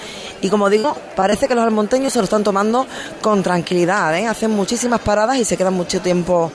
y 0.42 0.48
como 0.48 0.68
digo, 0.68 0.96
parece 1.14 1.46
que 1.46 1.54
los 1.54 1.62
almonteños 1.62 2.12
se 2.12 2.18
lo 2.18 2.24
están 2.24 2.42
tomando 2.42 2.88
con 3.22 3.40
tranquilidad, 3.44 4.18
¿eh? 4.18 4.26
hacen 4.26 4.50
muchísimas 4.50 5.00
paradas 5.00 5.38
y 5.38 5.44
se 5.44 5.56
quedan 5.56 5.74
mucho 5.74 6.00
tiempo, 6.00 6.50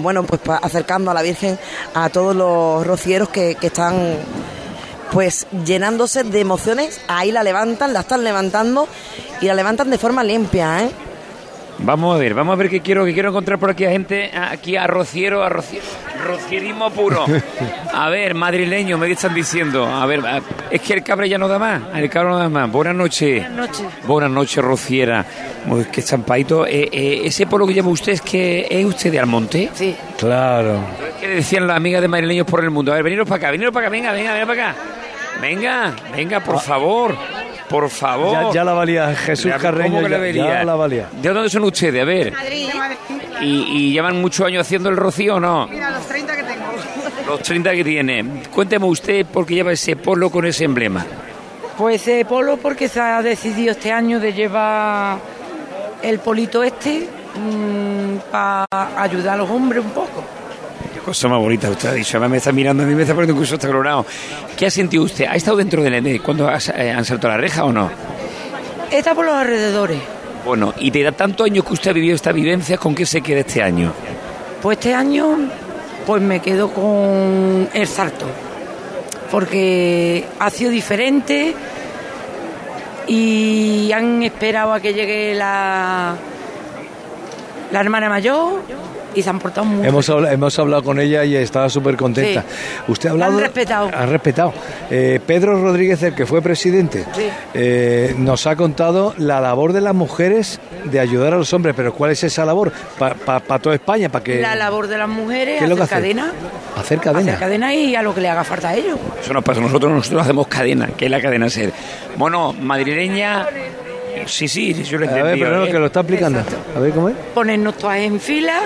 bueno, 0.00 0.24
pues 0.24 0.40
acercando 0.60 1.12
a 1.12 1.14
la 1.14 1.22
Virgen 1.22 1.56
a 1.94 2.08
todos 2.08 2.34
los 2.34 2.84
rocieros 2.84 3.28
que, 3.28 3.54
que 3.54 3.68
están 3.68 4.18
pues 5.12 5.46
llenándose 5.64 6.24
de 6.24 6.40
emociones, 6.40 7.00
ahí 7.08 7.32
la 7.32 7.42
levantan, 7.42 7.92
la 7.92 8.00
están 8.00 8.24
levantando 8.24 8.88
y 9.40 9.46
la 9.46 9.54
levantan 9.54 9.90
de 9.90 9.98
forma 9.98 10.24
limpia, 10.24 10.84
¿eh? 10.84 10.90
Vamos 11.78 12.14
a 12.14 12.18
ver, 12.18 12.32
vamos 12.32 12.54
a 12.54 12.56
ver 12.56 12.70
qué 12.70 12.80
quiero, 12.80 13.04
qué 13.04 13.12
quiero 13.12 13.28
encontrar 13.28 13.58
por 13.58 13.70
aquí 13.70 13.84
a 13.84 13.90
gente, 13.90 14.30
aquí 14.34 14.76
a 14.76 14.86
Rociero, 14.86 15.42
a 15.42 15.50
Rociero, 15.50 15.84
Rocierismo 16.26 16.90
puro. 16.90 17.24
A 17.92 18.08
ver, 18.08 18.34
madrileño, 18.34 18.98
me 18.98 19.10
están 19.10 19.34
diciendo. 19.34 19.86
A 19.86 20.04
ver, 20.06 20.22
es 20.70 20.80
que 20.80 20.94
el 20.94 21.02
cabre 21.02 21.28
ya 21.28 21.38
no 21.38 21.48
da 21.48 21.58
más, 21.58 21.82
el 21.94 22.10
cabre 22.10 22.30
no 22.30 22.38
da 22.38 22.48
más. 22.48 22.70
Buenas 22.70 22.94
noches. 22.94 23.42
Buenas 23.42 23.68
noches. 23.68 23.86
Buenas 24.06 24.30
noches, 24.30 24.64
Rociera. 24.64 25.24
Pues 25.68 25.86
que 25.88 26.02
champadito. 26.02 26.66
Eh, 26.66 26.88
eh, 26.92 27.20
ese 27.24 27.46
pueblo 27.46 27.66
que 27.66 27.74
llama 27.74 27.90
usted 27.90 28.12
es 28.12 28.22
que 28.22 28.66
es 28.68 28.84
usted 28.84 29.12
de 29.12 29.20
Almonte. 29.20 29.70
Sí. 29.74 29.96
Claro. 30.18 30.80
¿Qué 31.20 31.28
decían 31.28 31.66
las 31.66 31.76
amigas 31.76 32.02
de 32.02 32.08
madrileños 32.08 32.46
por 32.46 32.64
el 32.64 32.70
mundo? 32.70 32.92
A 32.92 32.96
ver, 32.96 33.04
veniros 33.04 33.28
para 33.28 33.36
acá, 33.36 33.50
veniros 33.50 33.72
para 33.72 33.86
acá, 33.86 33.92
venga, 33.92 34.12
venga, 34.12 34.32
venga 34.32 34.46
para 34.46 34.70
acá. 34.70 34.95
Venga, 35.40 35.94
venga, 36.14 36.40
por 36.40 36.56
ah. 36.56 36.60
favor. 36.60 37.16
Por 37.68 37.90
favor. 37.90 38.54
Ya, 38.54 38.64
la 38.64 38.72
valía 38.72 39.14
Jesús 39.14 39.52
Carreño. 39.60 40.06
ya, 40.32 40.64
la 40.64 40.74
valía. 40.76 41.08
¿De 41.20 41.28
dónde 41.30 41.50
son 41.50 41.64
ustedes? 41.64 42.00
A 42.00 42.04
ver. 42.04 42.32
Madrid. 42.32 42.68
¿Y, 43.40 43.92
llevan 43.92 44.20
muchos 44.20 44.46
años 44.46 44.66
haciendo 44.66 44.88
el 44.88 44.96
rocío 44.96 45.36
o 45.36 45.40
no? 45.40 45.66
Mira, 45.66 45.90
los 45.90 46.06
30 46.06 46.36
que 46.36 46.42
tengo. 46.42 46.64
Los 47.26 47.42
30 47.42 47.72
que 47.72 47.84
tiene. 47.84 48.24
Cuénteme 48.54 48.86
usted 48.86 49.26
por 49.26 49.46
qué 49.46 49.54
lleva 49.54 49.72
ese 49.72 49.96
polo 49.96 50.30
con 50.30 50.46
ese 50.46 50.64
emblema. 50.64 51.04
Pues 51.76 52.02
ese 52.02 52.24
polo 52.24 52.56
porque 52.56 52.88
se 52.88 53.00
ha 53.00 53.20
decidido 53.20 53.72
este 53.72 53.92
año 53.92 54.20
de 54.20 54.32
llevar 54.32 55.18
el 56.02 56.18
polito 56.20 56.62
este 56.62 57.08
mm, 57.34 58.30
para 58.30 58.66
ayudar 58.96 59.34
a 59.34 59.38
los 59.38 59.50
hombres 59.50 59.84
un 59.84 59.90
poco. 59.90 60.05
Cosa 61.06 61.28
más 61.28 61.38
bonita 61.38 61.70
usted 61.70 61.88
ha 61.88 61.92
dicho. 61.92 62.16
Además 62.16 62.30
me 62.32 62.36
está 62.38 62.50
mirando 62.50 62.82
a 62.82 62.86
mí, 62.86 62.94
me 62.94 63.02
está 63.02 63.14
poniendo 63.14 63.32
incluso 63.34 63.54
hasta 63.54 63.68
colorado. 63.68 64.04
¿Qué 64.56 64.66
ha 64.66 64.70
sentido 64.70 65.04
usted? 65.04 65.26
¿Ha 65.26 65.36
estado 65.36 65.56
dentro 65.56 65.80
del 65.82 65.94
ENE 65.94 66.18
cuando 66.20 66.48
has- 66.48 66.68
eh, 66.70 66.90
han 66.90 67.04
saltado 67.04 67.32
la 67.34 67.38
reja 67.38 67.64
o 67.64 67.70
no? 67.72 67.88
Está 68.90 69.14
por 69.14 69.24
los 69.24 69.34
alrededores. 69.36 69.98
Bueno, 70.44 70.74
y 70.78 70.90
de 70.90 71.12
tantos 71.12 71.46
años 71.46 71.64
que 71.64 71.72
usted 71.74 71.90
ha 71.90 71.94
vivido 71.94 72.16
esta 72.16 72.32
vivencia, 72.32 72.76
¿con 72.76 72.92
qué 72.94 73.06
se 73.06 73.20
queda 73.20 73.40
este 73.40 73.62
año? 73.62 73.92
Pues 74.60 74.78
este 74.78 74.94
año 74.94 75.36
pues 76.06 76.20
me 76.22 76.40
quedo 76.40 76.70
con 76.72 77.68
el 77.72 77.86
salto. 77.86 78.26
Porque 79.30 80.24
ha 80.40 80.50
sido 80.50 80.70
diferente 80.72 81.54
y 83.06 83.92
han 83.92 84.22
esperado 84.24 84.72
a 84.72 84.80
que 84.80 84.92
llegue 84.92 85.34
la, 85.36 86.14
la 87.70 87.80
hermana 87.80 88.08
mayor 88.08 88.62
y 89.16 89.22
se 89.22 89.30
han 89.30 89.38
portado 89.40 89.64
muy 89.64 89.84
Hemos 89.86 90.08
hablado, 90.08 90.32
hemos 90.34 90.58
hablado 90.58 90.82
con 90.84 91.00
ella 91.00 91.24
y 91.24 91.34
estaba 91.36 91.68
súper 91.68 91.96
contenta. 91.96 92.44
Usted 92.86 93.08
ha 93.08 93.12
hablado. 93.12 93.32
Han 93.32 93.40
respetado. 93.40 93.90
Ha 93.92 94.06
respetado. 94.06 94.52
Eh, 94.90 95.18
Pedro 95.26 95.60
Rodríguez, 95.60 96.02
el 96.04 96.14
que 96.14 96.26
fue 96.26 96.42
presidente, 96.42 97.04
Sí. 97.14 97.28
eh, 97.54 98.14
nos 98.18 98.46
ha 98.46 98.54
contado 98.56 99.14
la 99.18 99.40
labor 99.40 99.72
de 99.72 99.80
las 99.80 99.94
mujeres 99.94 100.60
de 100.84 101.00
ayudar 101.00 101.34
a 101.34 101.38
los 101.38 101.52
hombres. 101.52 101.74
Pero 101.76 101.92
¿cuál 101.94 102.12
es 102.12 102.22
esa 102.22 102.44
labor? 102.44 102.70
Para 102.98 103.58
toda 103.58 103.74
España, 103.74 104.08
para 104.08 104.22
que. 104.22 104.40
La 104.40 104.54
labor 104.54 104.86
de 104.86 104.98
las 104.98 105.08
mujeres, 105.08 105.58
¿Qué 105.58 105.64
es 105.64 105.70
lo 105.70 105.76
que 105.76 105.82
hacer 105.82 105.98
hace? 105.98 106.02
cadena. 106.14 106.32
Hacer 106.76 106.98
cadena. 107.00 107.32
Hacer 107.32 107.40
cadena 107.40 107.74
y 107.74 107.96
a 107.96 108.02
lo 108.02 108.14
que 108.14 108.20
le 108.20 108.28
haga 108.28 108.44
falta 108.44 108.68
a 108.68 108.74
ellos. 108.76 108.98
Eso 109.20 109.32
nos 109.32 109.42
pasa 109.42 109.60
nosotros, 109.60 109.90
nosotros 109.90 110.22
hacemos 110.22 110.46
cadena, 110.46 110.88
que 110.96 111.06
es 111.06 111.10
la 111.10 111.20
cadena 111.20 111.48
ser. 111.48 111.72
Bueno, 112.16 112.52
madrileña, 112.52 113.46
sí, 114.26 114.46
sí, 114.48 114.74
yo 114.84 114.98
lo 114.98 115.06
he 115.06 115.08
A 115.08 115.22
ver, 115.22 115.38
pero 115.38 115.56
no, 115.56 115.64
¿eh? 115.64 115.70
que 115.70 115.78
lo 115.78 115.86
está 115.86 116.00
explicando. 116.00 116.40
A 116.76 116.80
ver 116.80 116.92
cómo 116.92 117.08
es. 117.08 117.16
Ponernos 117.34 117.76
todas 117.76 117.98
en 117.98 118.20
fila 118.20 118.60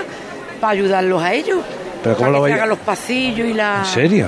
para 0.61 0.71
ayudarlos 0.71 1.21
a 1.21 1.33
ellos. 1.33 1.59
Pero 2.01 2.15
¿cómo 2.15 2.27
para 2.29 2.39
lo 2.39 2.45
que 2.45 2.53
hagan 2.53 2.69
los 2.69 2.79
pasillos 2.79 3.47
y 3.47 3.53
la... 3.53 3.79
¿En 3.79 3.85
serio? 3.85 4.27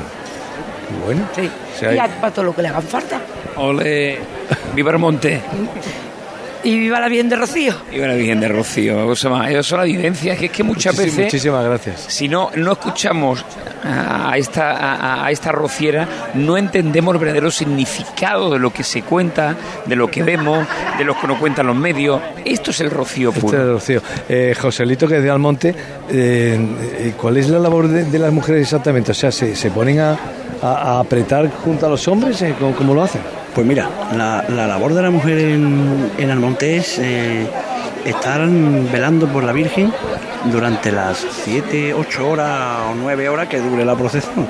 Bueno. 1.05 1.27
Sí. 1.35 1.49
O 1.75 1.79
sea, 1.79 1.93
y 1.95 1.97
a- 1.99 2.07
para 2.07 2.33
todo 2.33 2.45
lo 2.45 2.53
que 2.55 2.61
le 2.61 2.67
hagan 2.67 2.83
falta. 2.83 3.19
Ole, 3.55 4.19
viva 4.75 4.91
el 4.91 4.97
monte. 4.99 5.41
Y 6.63 6.79
viva 6.79 6.99
la 6.99 7.09
bien 7.09 7.27
de 7.27 7.35
Rocío. 7.35 7.73
Viva 7.91 8.07
la 8.07 8.13
Virgen 8.15 8.39
de 8.39 8.47
Rocío. 8.47 9.05
Cosa 9.05 9.29
más. 9.29 9.49
Esas 9.49 9.65
son 9.65 9.79
las 9.79 9.87
vivencias 9.87 10.37
que 10.37 10.45
es 10.45 10.51
que 10.51 10.63
muchas 10.63 10.93
Muchísimas- 10.95 11.15
veces... 11.17 11.25
Muchísimas 11.33 11.65
gracias. 11.65 12.05
Si 12.07 12.27
no, 12.29 12.51
no 12.55 12.71
escuchamos 12.71 13.43
a 13.83 14.37
esta, 14.37 14.71
a, 14.71 15.25
a 15.25 15.31
esta 15.31 15.51
rociera, 15.51 16.07
no 16.35 16.55
entendemos 16.57 17.13
el 17.15 17.19
verdadero 17.19 17.51
significado 17.51 18.49
de 18.53 18.59
lo 18.59 18.71
que 18.71 18.83
se 18.83 19.01
cuenta, 19.01 19.55
de 19.85 19.95
lo 19.97 20.09
que 20.09 20.23
vemos, 20.23 20.65
de 20.97 21.03
lo 21.03 21.19
que 21.19 21.27
nos 21.27 21.37
cuentan 21.37 21.67
los 21.67 21.75
medios. 21.75 22.21
Esto 22.45 22.71
es 22.71 22.79
el 22.79 22.91
rocío 22.91 23.29
Este 23.29 23.41
puro. 23.41 23.61
es 23.61 23.67
Rocío. 23.67 24.01
Eh, 24.29 24.55
Joselito, 24.59 25.05
que 25.07 25.17
es 25.17 25.23
de 25.23 25.29
Almonte, 25.29 25.75
eh, 26.09 26.57
eh, 26.97 27.13
¿cuál 27.17 27.35
es 27.37 27.49
la 27.49 27.59
labor 27.59 27.89
de, 27.89 28.05
de 28.05 28.19
las 28.19 28.31
mujeres 28.31 28.61
exactamente? 28.61 29.11
O 29.11 29.15
sea, 29.15 29.31
¿se, 29.33 29.53
se 29.57 29.69
ponen 29.69 29.99
a, 29.99 30.11
a- 30.61 30.95
a 30.95 30.99
apretar 31.01 31.51
junto 31.51 31.85
a 31.85 31.89
los 31.89 32.07
hombres? 32.07 32.41
Eh, 32.41 32.55
¿Cómo, 32.57 32.73
cómo 32.73 32.93
lo 32.93 33.03
hacen? 33.03 33.21
Pues 33.55 33.67
mira, 33.67 33.87
la, 34.15 34.45
la 34.49 34.67
labor 34.67 34.93
de 34.93 35.01
la 35.03 35.11
mujer 35.11 35.37
en, 35.37 36.11
en 36.17 36.31
Almonte 36.31 36.77
es 36.77 36.97
eh, 36.99 37.47
estar 38.05 38.47
velando 38.47 39.27
por 39.27 39.43
la 39.43 39.51
Virgen 39.51 39.93
durante 40.51 40.91
las 40.91 41.25
7, 41.43 41.93
8 41.93 42.29
horas 42.29 42.79
o 42.91 42.95
9 42.95 43.29
horas 43.29 43.47
que 43.47 43.59
dure 43.59 43.85
la 43.85 43.95
procesión. 43.95 44.47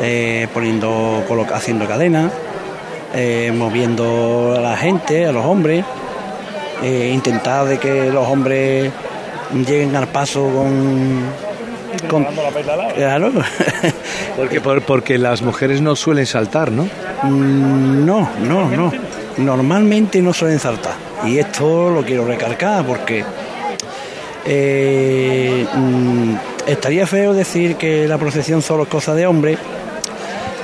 Eh, 0.00 0.46
poniendo, 0.54 1.24
haciendo 1.52 1.84
cadena, 1.88 2.30
eh, 3.14 3.52
moviendo 3.52 4.54
a 4.56 4.60
la 4.60 4.76
gente, 4.76 5.26
a 5.26 5.32
los 5.32 5.44
hombres, 5.44 5.84
eh, 6.84 7.10
intentar 7.12 7.66
de 7.66 7.78
que 7.78 8.08
los 8.12 8.26
hombres 8.28 8.92
lleguen 9.52 9.96
al 9.96 10.06
paso 10.06 10.48
con... 10.48 11.24
con 12.08 12.26
claro. 12.94 13.32
Porque, 14.38 14.60
por- 14.60 14.82
porque 14.82 15.18
las 15.18 15.42
mujeres 15.42 15.80
no 15.80 15.96
suelen 15.96 16.24
saltar, 16.24 16.70
¿no? 16.70 16.84
Mm, 17.24 18.06
No, 18.06 18.30
no, 18.40 18.70
no. 18.70 18.92
Normalmente 19.36 20.22
no 20.22 20.32
suelen 20.32 20.58
saltar. 20.60 20.94
Y 21.26 21.38
esto 21.38 21.90
lo 21.90 22.02
quiero 22.04 22.24
recalcar 22.24 22.84
porque 22.86 23.24
eh, 24.46 25.66
mm, 25.74 26.34
estaría 26.66 27.06
feo 27.06 27.34
decir 27.34 27.76
que 27.76 28.06
la 28.08 28.18
procesión 28.18 28.62
solo 28.62 28.84
es 28.84 28.88
cosa 28.88 29.14
de 29.14 29.26
hombre, 29.26 29.58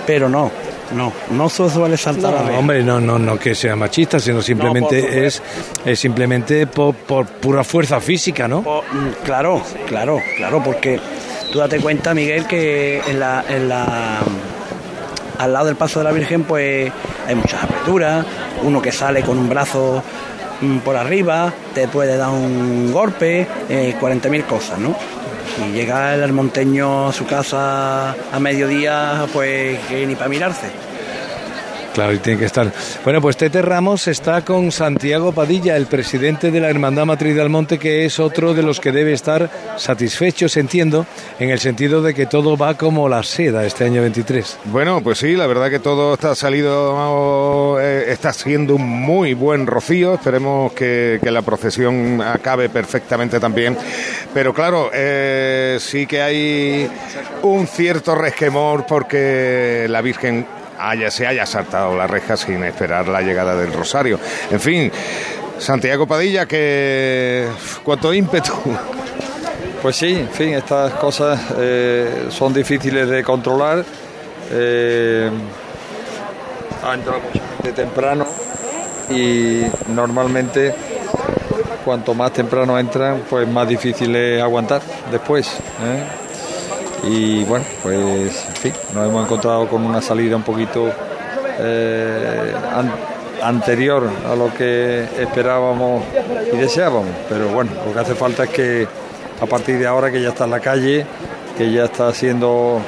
pero 0.07 0.29
no, 0.29 0.51
no, 0.95 1.13
no 1.33 1.49
suele 1.49 1.97
saltar 1.97 2.35
a 2.35 2.41
No, 2.43 2.47
ver. 2.49 2.59
hombre, 2.59 2.83
no, 2.85 3.01
no, 3.01 3.19
no 3.19 3.39
que 3.39 3.55
sea 3.55 3.75
machista, 3.77 4.19
sino 4.21 4.41
simplemente 4.43 5.03
No, 5.03 5.09
es, 5.27 5.43
es 5.85 5.99
simplemente 5.99 6.67
por, 6.67 6.95
por 6.95 7.27
pura 7.27 7.65
fuerza 7.65 8.01
física, 8.01 8.47
¿no? 8.49 8.61
Mm, 8.61 9.25
Claro, 9.25 9.61
claro, 9.87 10.21
claro, 10.37 10.63
porque 10.63 10.99
tú 11.55 11.61
date 11.61 11.79
cuenta, 11.79 12.15
Miguel, 12.15 12.49
que 12.49 13.01
en 13.07 13.21
la, 13.21 13.45
en 13.49 13.69
la, 13.69 14.19
al 15.39 15.53
lado 15.53 15.67
del 15.67 15.77
paso 15.77 16.01
de 16.01 16.05
la 16.05 16.11
Virgen, 16.11 16.43
pues 16.43 16.91
hay 17.29 17.35
muchas 17.37 17.63
aperturas, 17.63 18.27
uno 18.65 18.83
que 18.83 18.91
sale 18.91 19.23
con 19.23 19.39
un 19.39 19.49
brazo 19.49 20.03
mm, 20.61 20.79
por 20.79 20.97
arriba, 20.97 21.53
te 21.73 21.87
puede 21.87 22.17
dar 22.17 22.31
un 22.31 22.93
golpe, 22.93 23.47
eh, 23.69 23.95
40.000 24.01 24.47
cosas, 24.47 24.81
¿no? 24.81 24.97
Y 25.65 25.71
llega 25.71 26.17
el 26.17 26.25
almonteño 26.25 27.11
a 27.11 27.13
su 27.13 27.25
casa 27.25 28.17
a 28.33 28.41
mediodía, 28.41 29.25
pues 29.33 29.79
que 29.89 30.05
ni 30.09 30.17
para 30.17 30.29
mirarse. 30.29 30.67
Claro, 31.95 32.13
y 32.13 32.19
tiene 32.19 32.41
que 32.41 32.47
estar. 32.47 32.73
Bueno, 33.05 33.21
pues 33.21 33.37
Tete 33.37 33.63
Ramos 33.63 34.09
está 34.09 34.45
con 34.45 34.73
Santiago 34.73 35.31
Padilla, 35.31 35.77
el 35.77 35.87
presidente 35.87 36.51
de 36.51 36.59
la 36.59 36.69
Hermandad 36.69 37.07
Matriz 37.07 37.37
de 37.37 37.41
Almonte, 37.41 37.79
que 37.79 38.05
es 38.05 38.19
otro 38.19 38.53
de 38.53 38.65
los 38.65 38.81
que 38.81 38.91
debe 38.91 39.13
estar 39.13 39.49
satisfechos, 39.77 40.57
entiendo, 40.57 41.07
en 41.39 41.51
el 41.51 41.61
sentido 41.61 42.03
de 42.03 42.13
que 42.13 42.27
todo 42.27 42.57
va 42.57 42.75
como 42.75 43.09
la 43.09 43.23
seda 43.23 43.65
este 43.65 43.85
año 43.85 44.03
23. 44.03 44.59
Bueno, 44.65 45.03
pues 45.05 45.19
sí, 45.19 45.37
la 45.37 45.47
verdad 45.47 45.71
que 45.71 45.79
todo 45.79 46.15
está 46.15 46.35
salido, 46.35 47.79
eh, 47.81 48.07
está 48.09 48.33
siendo 48.33 48.75
un 48.75 48.89
muy 48.89 49.35
buen 49.35 49.65
rocío. 49.65 50.15
Esperemos 50.15 50.73
que, 50.73 51.21
que 51.23 51.31
la 51.31 51.43
procesión 51.43 52.21
acabe 52.21 52.71
perfectamente 52.71 53.39
también. 53.39 53.79
Pero 54.35 54.53
claro, 54.53 54.91
eh, 54.93 55.79
sí 55.79 56.09
que 56.09 56.21
hay 56.21 56.91
un 57.43 57.69
cierto 57.69 58.17
resquemor 58.17 58.85
porque 58.85 59.87
la 59.89 60.01
Virgen 60.01 60.45
haya, 60.79 61.11
se 61.11 61.27
haya 61.27 61.47
saltado 61.47 61.97
la 61.97 62.07
reja 62.07 62.37
sin 62.37 62.63
esperar 62.65 63.09
la 63.09 63.21
llegada 63.21 63.57
del 63.57 63.73
Rosario. 63.73 64.19
En 64.51 64.61
fin, 64.61 64.91
Santiago 65.59 66.07
Padilla, 66.07 66.47
que 66.47 67.49
cuánto 67.83 68.13
ímpetu. 68.13 68.53
Pues 69.83 69.97
sí, 69.97 70.15
en 70.15 70.31
fin, 70.31 70.55
estas 70.55 70.95
cosas 70.95 71.39
eh, 71.59 72.29
son 72.31 72.55
difíciles 72.55 73.07
de 73.09 73.23
controlar. 73.23 73.85
Eh, 74.51 75.31
ha 76.83 76.95
entrado 76.95 77.21
gente 77.63 77.73
temprano 77.73 78.27
y 79.11 79.63
normalmente 79.89 80.75
cuanto 81.85 82.15
más 82.15 82.33
temprano 82.33 82.79
entran, 82.79 83.25
pues 83.29 83.47
más 83.47 83.69
difícil 83.69 84.17
es 84.17 84.43
aguantar 84.43 84.81
después. 85.11 85.47
¿eh? 85.83 86.24
Y 87.07 87.45
bueno, 87.45 87.65
pues 87.83 88.47
en 88.49 88.57
fin, 88.57 88.73
nos 88.95 89.07
hemos 89.09 89.25
encontrado 89.25 89.69
con 89.69 89.85
una 89.85 90.01
salida 90.01 90.37
un 90.37 90.43
poquito 90.43 90.89
eh, 91.59 92.53
an- 92.75 92.93
anterior 93.43 94.09
a 94.31 94.35
lo 94.35 94.53
que 94.55 95.05
esperábamos 95.19 96.03
y 96.53 96.57
deseábamos. 96.57 97.11
Pero 97.29 97.49
bueno, 97.49 97.71
lo 97.87 97.93
que 97.93 97.99
hace 97.99 98.15
falta 98.15 98.45
es 98.45 98.51
que 98.51 98.89
a 99.41 99.47
partir 99.47 99.79
de 99.79 99.87
ahora 99.87 100.11
que 100.11 100.23
ya 100.23 100.31
está 100.31 100.45
en 100.45 100.51
la 100.51 100.61
calle, 100.61 101.07
que 101.59 101.71
ya 101.71 101.85
está 101.85 102.13
siendo, 102.15 102.81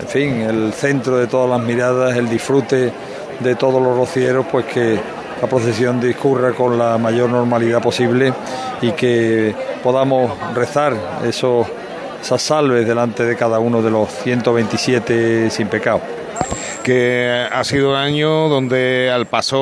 en 0.00 0.08
fin, 0.08 0.40
el 0.42 0.72
centro 0.72 1.16
de 1.16 1.26
todas 1.26 1.50
las 1.50 1.60
miradas, 1.66 2.16
el 2.16 2.28
disfrute 2.28 2.92
de 3.40 3.54
todos 3.56 3.82
los 3.82 3.96
rocieros, 3.96 4.46
pues 4.50 4.66
que 4.66 5.00
la 5.42 5.48
procesión 5.48 6.00
discurra 6.00 6.52
con 6.52 6.78
la 6.78 6.96
mayor 6.96 7.28
normalidad 7.28 7.82
posible 7.82 8.32
y 8.80 8.92
que 8.92 9.52
podamos 9.82 10.30
rezar 10.54 10.94
esos, 11.26 11.66
esas 12.24 12.40
salves 12.40 12.86
delante 12.86 13.22
de 13.22 13.36
cada 13.36 13.58
uno 13.58 13.82
de 13.82 13.90
los 13.90 14.08
127 14.08 15.50
sin 15.50 15.68
pecado. 15.68 16.00
que 16.82 17.46
ha 17.52 17.62
sido 17.64 17.90
un 17.90 17.96
año 17.96 18.48
donde 18.48 19.10
al 19.10 19.26
paso, 19.26 19.58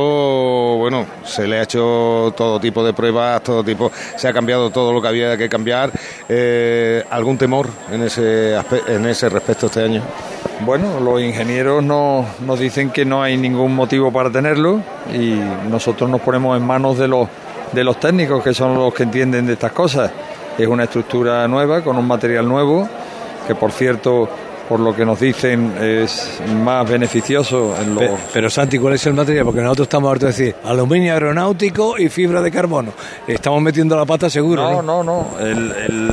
bueno, 0.78 1.06
se 1.24 1.48
le 1.48 1.58
ha 1.58 1.62
hecho 1.64 2.32
todo 2.36 2.60
tipo 2.60 2.84
de 2.84 2.92
pruebas, 2.92 3.42
todo 3.42 3.64
tipo, 3.64 3.90
se 4.16 4.28
ha 4.28 4.32
cambiado 4.32 4.70
todo 4.70 4.92
lo 4.92 5.02
que 5.02 5.08
había 5.08 5.36
que 5.36 5.48
cambiar. 5.48 5.90
Eh, 6.28 7.02
¿Algún 7.10 7.36
temor 7.36 7.68
en 7.90 8.04
ese, 8.04 8.54
en 8.86 9.06
ese 9.06 9.28
respecto 9.28 9.66
este 9.66 9.82
año? 9.82 10.02
Bueno, 10.64 11.00
los 11.00 11.20
ingenieros 11.20 11.82
nos, 11.82 12.40
nos 12.42 12.60
dicen 12.60 12.90
que 12.90 13.04
no 13.04 13.24
hay 13.24 13.36
ningún 13.36 13.74
motivo 13.74 14.12
para 14.12 14.30
tenerlo 14.30 14.80
y 15.12 15.34
nosotros 15.68 16.08
nos 16.08 16.20
ponemos 16.20 16.56
en 16.56 16.64
manos 16.64 16.96
de 16.96 17.08
los, 17.08 17.28
de 17.72 17.82
los 17.82 17.98
técnicos 17.98 18.44
que 18.44 18.54
son 18.54 18.76
los 18.76 18.94
que 18.94 19.02
entienden 19.02 19.46
de 19.46 19.54
estas 19.54 19.72
cosas. 19.72 20.12
Es 20.58 20.66
una 20.66 20.84
estructura 20.84 21.46
nueva, 21.48 21.82
con 21.82 21.96
un 21.96 22.06
material 22.06 22.46
nuevo, 22.48 22.88
que 23.46 23.54
por 23.54 23.72
cierto 23.72 24.28
por 24.68 24.80
lo 24.80 24.94
que 24.94 25.04
nos 25.04 25.20
dicen 25.20 25.74
es 25.80 26.40
más 26.62 26.88
beneficioso 26.88 27.74
en 27.78 27.94
los... 27.94 28.04
Pero, 28.32 28.48
Santi, 28.48 28.78
¿cuál 28.78 28.94
es 28.94 29.06
el 29.06 29.14
material? 29.14 29.44
Porque 29.44 29.60
nosotros 29.60 29.86
estamos 29.86 30.08
ahorita 30.08 30.26
decir 30.28 30.54
aluminio 30.64 31.12
aeronáutico 31.12 31.98
y 31.98 32.08
fibra 32.08 32.40
de 32.40 32.50
carbono. 32.50 32.92
Estamos 33.26 33.60
metiendo 33.60 33.96
la 33.96 34.06
pata 34.06 34.30
seguro. 34.30 34.82
No, 34.82 34.82
no, 34.82 35.04
no. 35.04 35.26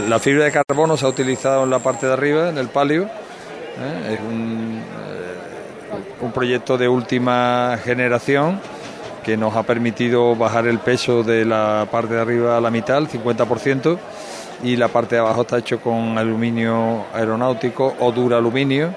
la 0.10 0.19
fibra 0.19 0.45
de 0.45 0.52
carbono 0.52 0.97
se 0.97 1.06
ha 1.06 1.10
utilizado 1.10 1.63
en 1.63 1.69
la 1.69 1.80
parte 1.80 2.08
de 2.08 2.13
arriba, 2.13 2.49
en 2.49 2.58
el 2.58 2.67
palio. 2.67 3.04
¿eh? 3.04 4.13
Es 4.15 4.19
un, 4.19 4.82
eh, 4.82 6.21
un 6.21 6.32
proyecto 6.32 6.78
de 6.78 6.89
última 6.89 7.80
generación 7.84 8.60
que 9.23 9.38
nos 9.38 9.56
ha 9.56 9.63
permitido 9.63 10.36
bajar 10.36 10.67
el 10.67 10.80
peso 10.80 11.23
de 11.23 11.45
la 11.45 11.88
parte 11.89 12.15
de 12.15 12.21
arriba 12.21 12.58
a 12.58 12.62
la 12.62 12.71
mitad, 12.71 12.97
el 12.97 13.08
50% 13.08 13.97
y 14.63 14.76
la 14.76 14.89
parte 14.89 15.15
de 15.15 15.22
abajo 15.22 15.41
está 15.41 15.58
hecho 15.58 15.80
con 15.80 16.17
aluminio 16.17 17.06
aeronáutico 17.13 17.95
o 18.00 18.12
dura 18.12 18.38
aluminio 18.38 18.93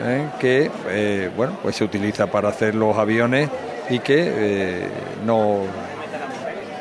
¿eh? 0.00 0.28
que 0.38 0.70
eh, 0.88 1.30
bueno 1.36 1.58
pues 1.62 1.76
se 1.76 1.84
utiliza 1.84 2.26
para 2.28 2.50
hacer 2.50 2.74
los 2.74 2.96
aviones 2.96 3.50
y 3.88 3.98
que 3.98 4.32
eh, 4.34 4.88
no 5.24 5.62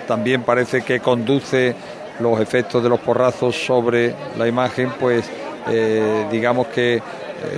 también 0.08 0.44
parece 0.44 0.82
que 0.82 1.00
conduce 1.00 1.76
los 2.20 2.40
efectos 2.40 2.84
de 2.84 2.90
los 2.90 3.00
porrazos 3.00 3.56
sobre 3.56 4.14
la 4.38 4.48
imagen 4.48 4.92
pues 5.00 5.30
digamos 6.32 6.68
que 6.68 7.00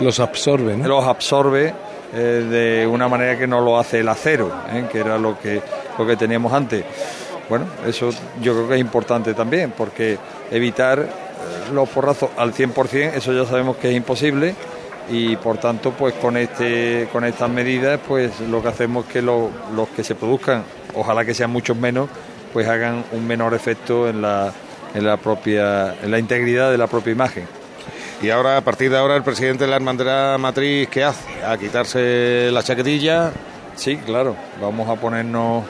los 0.02 0.20
absorbe 0.20 0.76
los 0.76 1.06
absorbe 1.06 1.74
de 2.12 2.86
una 2.92 3.08
manera 3.08 3.40
que 3.40 3.48
no 3.48 3.62
lo 3.62 3.80
hace 3.80 4.00
el 4.00 4.10
acero 4.10 4.52
que 4.92 5.00
era 5.00 5.18
lo 5.18 5.40
que 5.40 5.62
lo 5.98 6.06
que 6.06 6.18
teníamos 6.18 6.52
antes 6.52 6.84
bueno, 7.52 7.66
eso 7.86 8.12
yo 8.42 8.54
creo 8.54 8.70
que 8.70 8.76
es 8.76 8.80
importante 8.80 9.34
también, 9.34 9.74
porque 9.76 10.18
evitar 10.52 11.00
eh, 11.00 11.74
los 11.74 11.90
porrazos 11.90 12.30
al 12.38 12.54
100%, 12.54 13.16
eso 13.16 13.34
ya 13.34 13.46
sabemos 13.46 13.76
que 13.76 13.90
es 13.90 13.98
imposible 13.98 14.56
y 15.10 15.36
por 15.36 15.58
tanto 15.58 15.92
pues 15.92 16.14
con 16.14 16.38
este 16.38 17.10
con 17.12 17.26
estas 17.26 17.50
medidas 17.50 18.00
pues 18.08 18.40
lo 18.40 18.62
que 18.62 18.70
hacemos 18.70 19.06
es 19.06 19.12
que 19.12 19.22
los 19.22 19.50
que 19.94 20.06
se 20.06 20.16
produzcan 20.16 20.64
ojalá 20.96 21.26
que 21.26 21.34
sean 21.34 21.52
muchos 21.52 21.76
menos 21.76 22.08
pues 22.54 22.70
hagan 22.70 23.04
un 23.12 23.28
menor 23.28 23.54
efecto 23.54 24.08
en 24.08 24.22
la 24.22 24.54
en 24.94 25.06
la 25.06 25.18
propia 25.18 25.96
en 26.02 26.10
la 26.10 26.20
integridad 26.20 26.72
de 26.72 26.78
la 26.78 26.88
propia 26.88 27.12
imagen. 27.12 27.48
Y 28.22 28.30
ahora 28.30 28.56
a 28.56 28.62
partir 28.62 28.92
de 28.92 28.98
ahora 28.98 29.18
el 29.18 29.24
presidente 29.24 29.66
de 29.66 29.72
la 29.72 29.76
hermandad 29.76 30.40
matriz 30.40 30.88
qué 30.88 31.04
hace 31.04 31.44
a 31.44 31.58
quitarse 31.58 32.50
la 32.54 32.64
chaquetilla 32.64 33.34
sí 33.76 33.98
claro 33.98 34.38
vamos 34.62 34.88
a 34.88 34.96
ponernos 34.96 35.66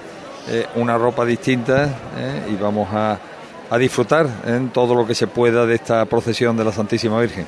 eh, 0.50 0.66
una 0.76 0.98
ropa 0.98 1.26
distinta 1.26 1.86
eh, 2.18 2.52
y 2.52 2.56
vamos 2.56 2.90
a, 2.92 3.20
a 3.70 3.78
disfrutar 3.78 4.28
en 4.46 4.70
todo 4.70 4.96
lo 4.96 5.06
que 5.08 5.16
se 5.16 5.28
pueda 5.28 5.66
de 5.66 5.76
esta 5.76 6.06
procesión 6.06 6.58
de 6.58 6.66
la 6.66 6.72
Santísima 6.72 7.20
Virgen. 7.22 7.46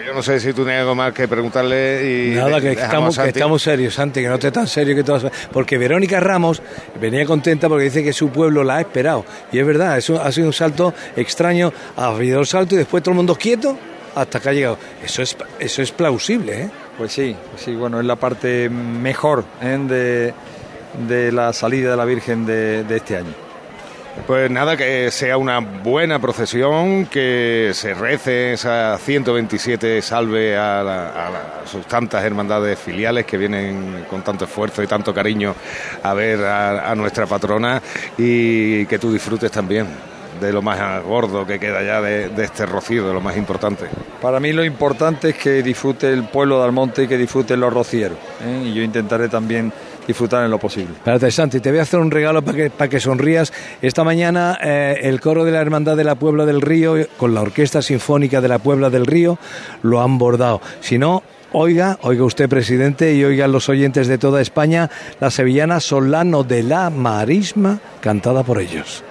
Pues 0.00 0.08
yo 0.08 0.14
no 0.14 0.22
sé 0.22 0.40
si 0.40 0.54
tú 0.54 0.62
tienes 0.62 0.80
algo 0.80 0.94
más 0.94 1.12
que 1.12 1.28
preguntarle 1.28 2.30
y 2.30 2.34
nada 2.34 2.58
que 2.58 2.72
estamos, 2.72 3.18
que 3.18 3.28
estamos 3.28 3.60
serios 3.60 3.92
Santi 3.92 4.22
que 4.22 4.28
no 4.28 4.36
esté 4.36 4.50
tan 4.50 4.66
serio 4.66 4.96
que 4.96 5.04
todas 5.04 5.30
porque 5.52 5.76
Verónica 5.76 6.20
Ramos 6.20 6.62
venía 6.98 7.26
contenta 7.26 7.68
porque 7.68 7.84
dice 7.84 8.02
que 8.02 8.14
su 8.14 8.30
pueblo 8.30 8.64
la 8.64 8.76
ha 8.76 8.80
esperado 8.80 9.26
y 9.52 9.58
es 9.58 9.66
verdad 9.66 9.98
eso 9.98 10.18
ha 10.18 10.32
sido 10.32 10.46
un 10.46 10.54
salto 10.54 10.94
extraño 11.16 11.70
ha 11.98 12.06
habido 12.06 12.40
el 12.40 12.46
salto 12.46 12.76
y 12.76 12.78
después 12.78 13.02
todo 13.02 13.12
el 13.12 13.16
mundo 13.16 13.34
quieto 13.34 13.76
hasta 14.14 14.40
que 14.40 14.48
ha 14.48 14.52
llegado 14.54 14.78
eso 15.04 15.20
es 15.20 15.36
eso 15.58 15.82
es 15.82 15.92
plausible 15.92 16.62
¿eh? 16.62 16.70
pues 16.96 17.12
sí 17.12 17.36
pues 17.50 17.62
sí 17.62 17.74
bueno 17.74 18.00
es 18.00 18.06
la 18.06 18.16
parte 18.16 18.70
mejor 18.70 19.44
¿eh? 19.60 19.78
de 19.86 20.34
de 21.08 21.32
la 21.32 21.52
salida 21.52 21.90
de 21.92 21.96
la 21.96 22.04
Virgen 22.04 22.46
de, 22.46 22.84
este 22.90 23.16
año. 23.16 23.32
Pues 24.26 24.50
nada, 24.50 24.76
que 24.76 25.10
sea 25.10 25.36
una 25.36 25.60
buena 25.60 26.18
procesión, 26.18 27.06
que 27.06 27.70
se 27.72 27.94
rece 27.94 28.54
esa 28.54 28.98
127 28.98 30.02
salve 30.02 30.56
a, 30.56 31.62
sus 31.64 31.86
tantas 31.86 32.24
hermandades 32.24 32.78
filiales 32.78 33.24
que 33.24 33.38
vienen 33.38 34.04
con 34.10 34.22
tanto 34.22 34.44
esfuerzo 34.44 34.82
y 34.82 34.86
tanto 34.86 35.14
cariño 35.14 35.54
a 36.02 36.12
ver 36.12 36.44
a, 36.44 36.94
nuestra 36.96 37.26
patrona 37.26 37.80
y 38.18 38.84
que 38.86 38.98
tú 38.98 39.12
disfrutes 39.12 39.50
también 39.50 39.86
de 40.40 40.52
lo 40.52 40.62
más 40.62 41.02
gordo 41.04 41.46
que 41.46 41.58
queda 41.58 41.82
ya 41.82 42.00
de, 42.00 42.30
este 42.42 42.66
rocío, 42.66 43.06
de 43.06 43.14
lo 43.14 43.20
más 43.20 43.36
importante. 43.36 43.86
Para 44.20 44.40
mí 44.40 44.52
lo 44.52 44.64
importante 44.64 45.30
es 45.30 45.36
que 45.36 45.62
disfrute 45.62 46.12
el 46.12 46.24
pueblo 46.24 46.58
de 46.58 46.64
Almonte 46.64 47.04
y 47.04 47.08
que 47.08 47.16
disfruten 47.16 47.60
los 47.60 47.72
rocieros. 47.72 48.18
¿eh? 48.42 48.64
Y 48.66 48.74
yo 48.74 48.82
intentaré 48.82 49.28
también 49.28 49.72
disfrutar 50.06 50.44
en 50.44 50.50
lo 50.50 50.58
posible. 50.58 50.94
Espérate, 50.94 51.30
Santi, 51.30 51.60
te 51.60 51.70
voy 51.70 51.78
a 51.78 51.82
hacer 51.82 52.00
un 52.00 52.10
regalo 52.10 52.42
para 52.42 52.56
que, 52.56 52.70
para 52.70 52.88
que 52.88 53.00
sonrías. 53.00 53.52
Esta 53.82 54.04
mañana 54.04 54.58
eh, 54.62 55.00
el 55.02 55.20
coro 55.20 55.44
de 55.44 55.52
la 55.52 55.60
Hermandad 55.60 55.96
de 55.96 56.04
la 56.04 56.14
Puebla 56.14 56.46
del 56.46 56.60
Río 56.60 56.94
con 57.16 57.34
la 57.34 57.42
Orquesta 57.42 57.82
Sinfónica 57.82 58.40
de 58.40 58.48
la 58.48 58.58
Puebla 58.58 58.90
del 58.90 59.06
Río 59.06 59.38
lo 59.82 60.00
han 60.00 60.18
bordado. 60.18 60.60
Si 60.80 60.98
no, 60.98 61.22
Oiga, 61.52 61.98
oiga 62.02 62.22
usted, 62.22 62.48
presidente, 62.48 63.12
y 63.14 63.24
oigan 63.24 63.50
los 63.50 63.68
oyentes 63.68 64.06
de 64.06 64.18
toda 64.18 64.40
España, 64.40 64.88
la 65.18 65.32
sevillana 65.32 65.80
Solano 65.80 66.44
de 66.44 66.62
la 66.62 66.90
Marisma, 66.90 67.80
cantada 68.00 68.44
por 68.44 68.60
ellos. 68.60 69.02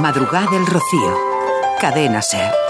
Madrugada 0.00 0.50
del 0.50 0.66
rocío. 0.66 1.16
Cadena 1.80 2.22
Ser. 2.22 2.69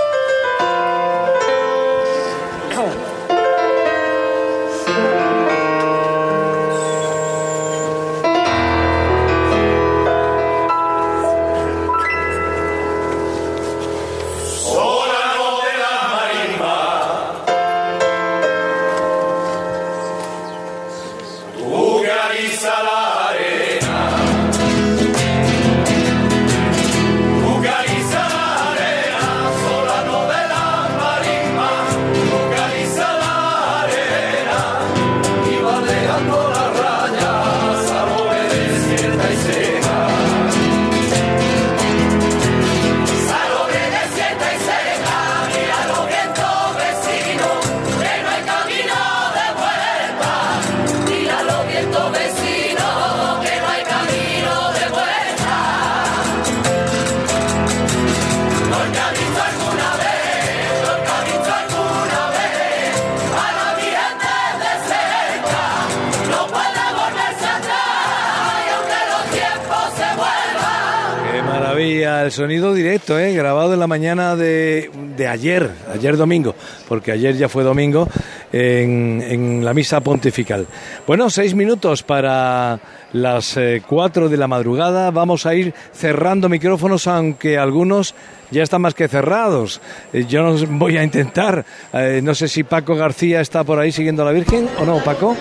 El 72.31 72.35
sonido 72.35 72.73
directo, 72.73 73.19
¿eh? 73.19 73.35
grabado 73.35 73.75
en 73.75 73.81
la 73.81 73.89
mañana 73.89 74.37
de, 74.37 74.89
de, 75.17 75.27
ayer, 75.27 75.69
ayer 75.93 76.17
domingo, 76.17 76.55
porque 76.89 77.11
ayer 77.11 77.37
ya 77.37 77.49
fue 77.49 77.65
domingo, 77.65 78.07
en, 78.53 79.21
en 79.27 79.65
la 79.65 79.75
misa 79.75 80.01
pontifical. 80.01 80.65
Bueno, 81.09 81.29
seis 81.29 81.57
minutos 81.57 82.05
para 82.05 82.79
las 83.13 83.57
eh, 83.57 83.83
cuatro 83.85 84.29
de 84.29 84.37
la 84.37 84.47
madrugada. 84.47 85.11
Vamos 85.11 85.45
a 85.45 85.57
ir 85.57 85.75
cerrando 85.93 86.49
micrófonos, 86.49 87.09
aunque 87.09 87.59
algunos 87.59 88.15
ya 88.53 88.63
están 88.63 88.83
más 88.83 88.95
que 88.95 89.09
cerrados. 89.09 89.81
Eh, 90.13 90.25
yo 90.29 90.45
no 90.45 90.55
voy 90.79 90.99
a 90.99 91.03
intentar. 91.03 91.65
Eh, 91.93 92.21
no 92.23 92.37
sé 92.37 92.47
si 92.47 92.63
Paco 92.63 92.95
García 92.95 93.41
está 93.41 93.65
por 93.65 93.81
ahí 93.81 93.91
siguiendo 93.91 94.23
a 94.23 94.27
la 94.27 94.33
Virgen 94.33 94.69
o 94.79 94.85
no, 94.85 95.03
Paco. 95.03 95.37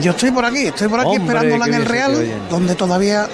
Yo 0.00 0.12
estoy 0.12 0.30
por 0.30 0.46
aquí, 0.46 0.68
estoy 0.68 0.88
por 0.88 1.00
aquí 1.00 1.16
esperándola 1.16 1.66
en 1.66 1.74
el 1.74 1.84
Real, 1.84 2.14
donde 2.48 2.76
todavía 2.76 3.28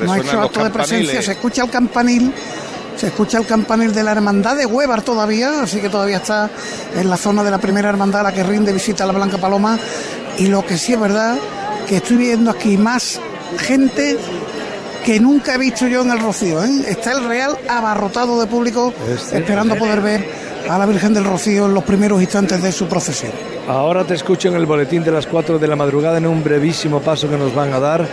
no 0.00 0.12
ha 0.12 0.18
hecho 0.18 0.40
acto 0.40 0.64
de 0.64 0.70
presencia, 0.70 1.22
se 1.22 1.32
escucha 1.32 1.64
el 1.64 1.70
campanil, 1.70 2.32
se 2.96 3.08
escucha 3.08 3.38
el 3.38 3.46
campanil 3.46 3.92
de 3.92 4.02
la 4.02 4.12
hermandad 4.12 4.56
de 4.56 4.66
Huevar 4.66 5.02
todavía, 5.02 5.62
así 5.62 5.80
que 5.80 5.88
todavía 5.88 6.18
está 6.18 6.50
en 6.96 7.08
la 7.08 7.16
zona 7.16 7.44
de 7.44 7.50
la 7.50 7.58
primera 7.58 7.88
hermandad 7.88 8.20
a 8.20 8.24
la 8.24 8.32
que 8.32 8.42
rinde 8.42 8.72
visita 8.72 9.04
a 9.04 9.06
la 9.06 9.12
Blanca 9.12 9.38
Paloma. 9.38 9.78
Y 10.38 10.46
lo 10.46 10.64
que 10.64 10.78
sí 10.78 10.92
es 10.92 11.00
verdad, 11.00 11.36
que 11.88 11.96
estoy 11.96 12.16
viendo 12.16 12.50
aquí 12.50 12.76
más 12.76 13.20
gente 13.58 14.16
que 15.04 15.18
nunca 15.20 15.54
he 15.54 15.58
visto 15.58 15.86
yo 15.86 16.02
en 16.02 16.10
el 16.10 16.20
Rocío. 16.20 16.62
¿eh? 16.62 16.70
Está 16.86 17.12
el 17.12 17.24
Real 17.24 17.56
abarrotado 17.68 18.40
de 18.40 18.46
público 18.46 18.92
esperando 19.32 19.76
poder 19.76 20.00
ver 20.00 20.28
a 20.68 20.78
la 20.78 20.86
Virgen 20.86 21.14
del 21.14 21.24
Rocío 21.24 21.66
en 21.66 21.74
los 21.74 21.84
primeros 21.84 22.20
instantes 22.20 22.62
de 22.62 22.72
su 22.72 22.86
procesión. 22.86 23.32
Ahora 23.66 24.04
te 24.04 24.14
escucho 24.14 24.48
en 24.48 24.56
el 24.56 24.66
boletín 24.66 25.02
de 25.04 25.10
las 25.10 25.26
4 25.26 25.58
de 25.58 25.66
la 25.66 25.76
madrugada 25.76 26.18
en 26.18 26.26
un 26.26 26.42
brevísimo 26.44 27.00
paso 27.00 27.28
que 27.28 27.36
nos 27.36 27.54
van 27.54 27.72
a 27.72 27.80
dar 27.80 28.06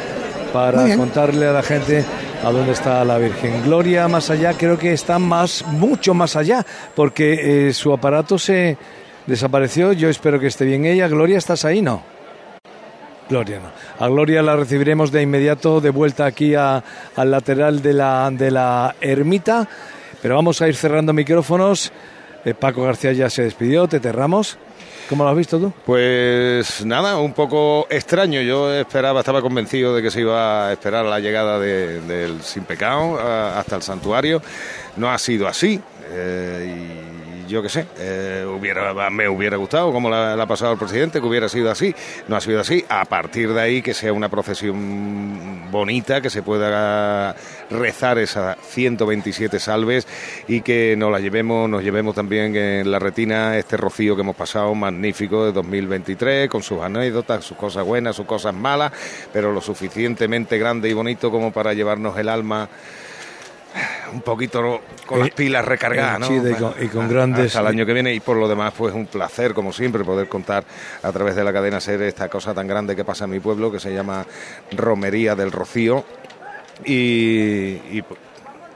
para 0.55 0.95
contarle 0.95 1.47
a 1.47 1.51
la 1.51 1.63
gente 1.63 2.05
a 2.41 2.49
dónde 2.49 2.71
está 2.71 3.03
la 3.03 3.17
Virgen. 3.17 3.61
Gloria 3.65 4.07
más 4.07 4.29
allá, 4.29 4.53
creo 4.53 4.79
que 4.79 4.93
está 4.93 5.19
más, 5.19 5.65
mucho 5.67 6.13
más 6.13 6.37
allá, 6.37 6.65
porque 6.95 7.67
eh, 7.67 7.73
su 7.73 7.91
aparato 7.91 8.39
se 8.39 8.77
desapareció. 9.27 9.91
Yo 9.91 10.07
espero 10.07 10.39
que 10.39 10.47
esté 10.47 10.63
bien 10.63 10.85
ella. 10.85 11.09
Gloria, 11.09 11.37
¿estás 11.37 11.65
ahí? 11.65 11.81
No. 11.81 12.03
Gloria 13.29 13.59
no. 13.59 13.69
A 13.99 14.07
Gloria 14.07 14.41
la 14.41 14.55
recibiremos 14.55 15.11
de 15.11 15.23
inmediato 15.23 15.81
de 15.81 15.89
vuelta 15.89 16.25
aquí 16.25 16.55
al 16.55 16.81
lateral 17.17 17.81
de 17.81 17.91
la, 17.91 18.29
de 18.31 18.49
la 18.49 18.95
ermita. 19.01 19.67
Pero 20.21 20.35
vamos 20.35 20.61
a 20.61 20.69
ir 20.69 20.75
cerrando 20.77 21.11
micrófonos. 21.11 21.91
Eh, 22.45 22.53
Paco 22.53 22.83
García 22.83 23.11
ya 23.11 23.29
se 23.29 23.43
despidió, 23.43 23.89
te 23.89 23.99
Ramos. 24.09 24.57
¿Cómo 25.09 25.23
lo 25.23 25.29
has 25.29 25.37
visto 25.37 25.59
tú? 25.59 25.71
Pues 25.85 26.83
nada, 26.85 27.19
un 27.19 27.33
poco 27.33 27.85
extraño. 27.89 28.41
Yo 28.41 28.73
esperaba, 28.73 29.19
estaba 29.19 29.41
convencido 29.41 29.95
de 29.95 30.01
que 30.01 30.09
se 30.09 30.21
iba 30.21 30.67
a 30.67 30.71
esperar 30.71 31.05
la 31.05 31.19
llegada 31.19 31.59
del 31.59 32.41
Sin 32.41 32.63
Pecado 32.63 33.19
hasta 33.19 33.75
el 33.75 33.81
santuario. 33.83 34.41
No 34.97 35.11
ha 35.11 35.17
sido 35.17 35.47
así. 35.47 35.79
Eh, 36.09 37.04
yo 37.47 37.61
qué 37.61 37.69
sé, 37.69 37.85
eh, 37.97 38.45
me 39.11 39.29
hubiera 39.29 39.57
gustado, 39.57 39.91
como 39.91 40.09
la, 40.09 40.33
ha 40.33 40.47
pasado 40.47 40.71
al 40.71 40.77
presidente, 40.77 41.19
que 41.19 41.25
hubiera 41.25 41.49
sido 41.49 41.71
así. 41.71 41.93
No 42.27 42.35
ha 42.35 42.41
sido 42.41 42.59
así. 42.59 42.83
A 42.89 43.05
partir 43.05 43.53
de 43.53 43.61
ahí, 43.61 43.81
que 43.81 43.93
sea 43.93 44.13
una 44.13 44.29
procesión 44.29 45.69
bonita, 45.71 46.21
que 46.21 46.29
se 46.29 46.41
pueda 46.41 47.35
rezar 47.69 48.17
esas 48.19 48.57
127 48.61 49.59
salves 49.59 50.07
y 50.47 50.61
que 50.61 50.95
nos 50.97 51.11
la 51.11 51.19
llevemos, 51.19 51.69
nos 51.69 51.83
llevemos 51.83 52.15
también 52.15 52.55
en 52.55 52.91
la 52.91 52.99
retina 52.99 53.57
este 53.57 53.77
rocío 53.77 54.15
que 54.15 54.21
hemos 54.21 54.35
pasado 54.35 54.73
magnífico 54.75 55.45
de 55.45 55.51
2023, 55.51 56.49
con 56.49 56.63
sus 56.63 56.81
anécdotas, 56.81 57.43
sus 57.43 57.57
cosas 57.57 57.85
buenas, 57.85 58.15
sus 58.15 58.25
cosas 58.25 58.53
malas, 58.53 58.91
pero 59.33 59.51
lo 59.51 59.61
suficientemente 59.61 60.57
grande 60.57 60.89
y 60.89 60.93
bonito 60.93 61.31
como 61.31 61.51
para 61.51 61.73
llevarnos 61.73 62.17
el 62.17 62.29
alma 62.29 62.69
un 64.13 64.21
poquito 64.21 64.81
con 65.05 65.19
las 65.19 65.29
eh, 65.29 65.33
pilas 65.35 65.65
recargadas, 65.65 66.19
¿no? 66.19 66.27
Sí, 66.27 66.41
y, 66.79 66.87
con, 66.87 67.09
grandes... 67.09 67.47
Hasta 67.47 67.61
el 67.61 67.67
año 67.67 67.85
que 67.85 67.93
viene 67.93 68.13
y 68.13 68.19
por 68.19 68.37
lo 68.37 68.47
demás 68.47 68.73
pues 68.77 68.93
un 68.93 69.05
placer, 69.07 69.53
como 69.53 69.73
siempre, 69.73 70.03
poder 70.03 70.27
contar 70.27 70.63
a 71.03 71.11
través 71.11 71.35
de 71.35 71.43
la 71.43 71.51
cadena 71.51 71.79
SER 71.79 72.01
esta 72.03 72.29
cosa 72.29 72.53
tan 72.53 72.67
grande 72.67 72.95
que 72.95 73.03
pasa 73.03 73.25
en 73.25 73.31
mi 73.31 73.39
pueblo, 73.39 73.71
que 73.71 73.79
se 73.79 73.93
llama 73.93 74.25
Romería 74.71 75.35
del 75.35 75.51
Rocío 75.51 76.03
y, 76.85 78.01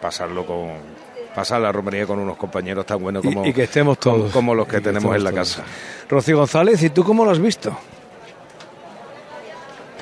pasarlo 0.01 0.45
con... 0.45 0.99
Pasar 1.35 1.62
la 1.62 1.71
romería 1.71 2.07
con 2.07 2.17
unos 2.19 2.38
compañeros 2.38 2.85
tan 2.88 2.99
buenos 2.99 3.23
como, 3.23 3.45
y, 3.45 3.53
que 3.53 3.63
estemos 3.63 3.99
todos 3.99 4.31
como, 4.31 4.55
los 4.55 4.67
que, 4.67 4.81
tenemos 4.81 5.15
en 5.15 5.23
la 5.23 5.31
casa. 5.31 5.63
Rocío 6.09 6.38
González, 6.38 6.81
¿y 6.81 6.89
tú 6.89 7.03
cómo 7.03 7.23
lo 7.23 7.31
has 7.31 7.39
visto? 7.39 7.77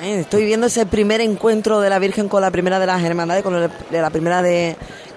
Eh, 0.00 0.20
estoy 0.20 0.44
viendo 0.44 0.68
ese 0.68 0.86
primer 0.86 1.20
encuentro 1.20 1.80
de 1.80 1.90
la 1.90 1.98
Virgen 1.98 2.28
con 2.28 2.40
la 2.40 2.50
primera 2.50 2.78
de 2.78 2.86
las 2.86 3.02
hermandades, 3.02 3.42
con 3.42 3.60
la 3.90 4.10
primera 4.10 4.42
de, 4.42 4.76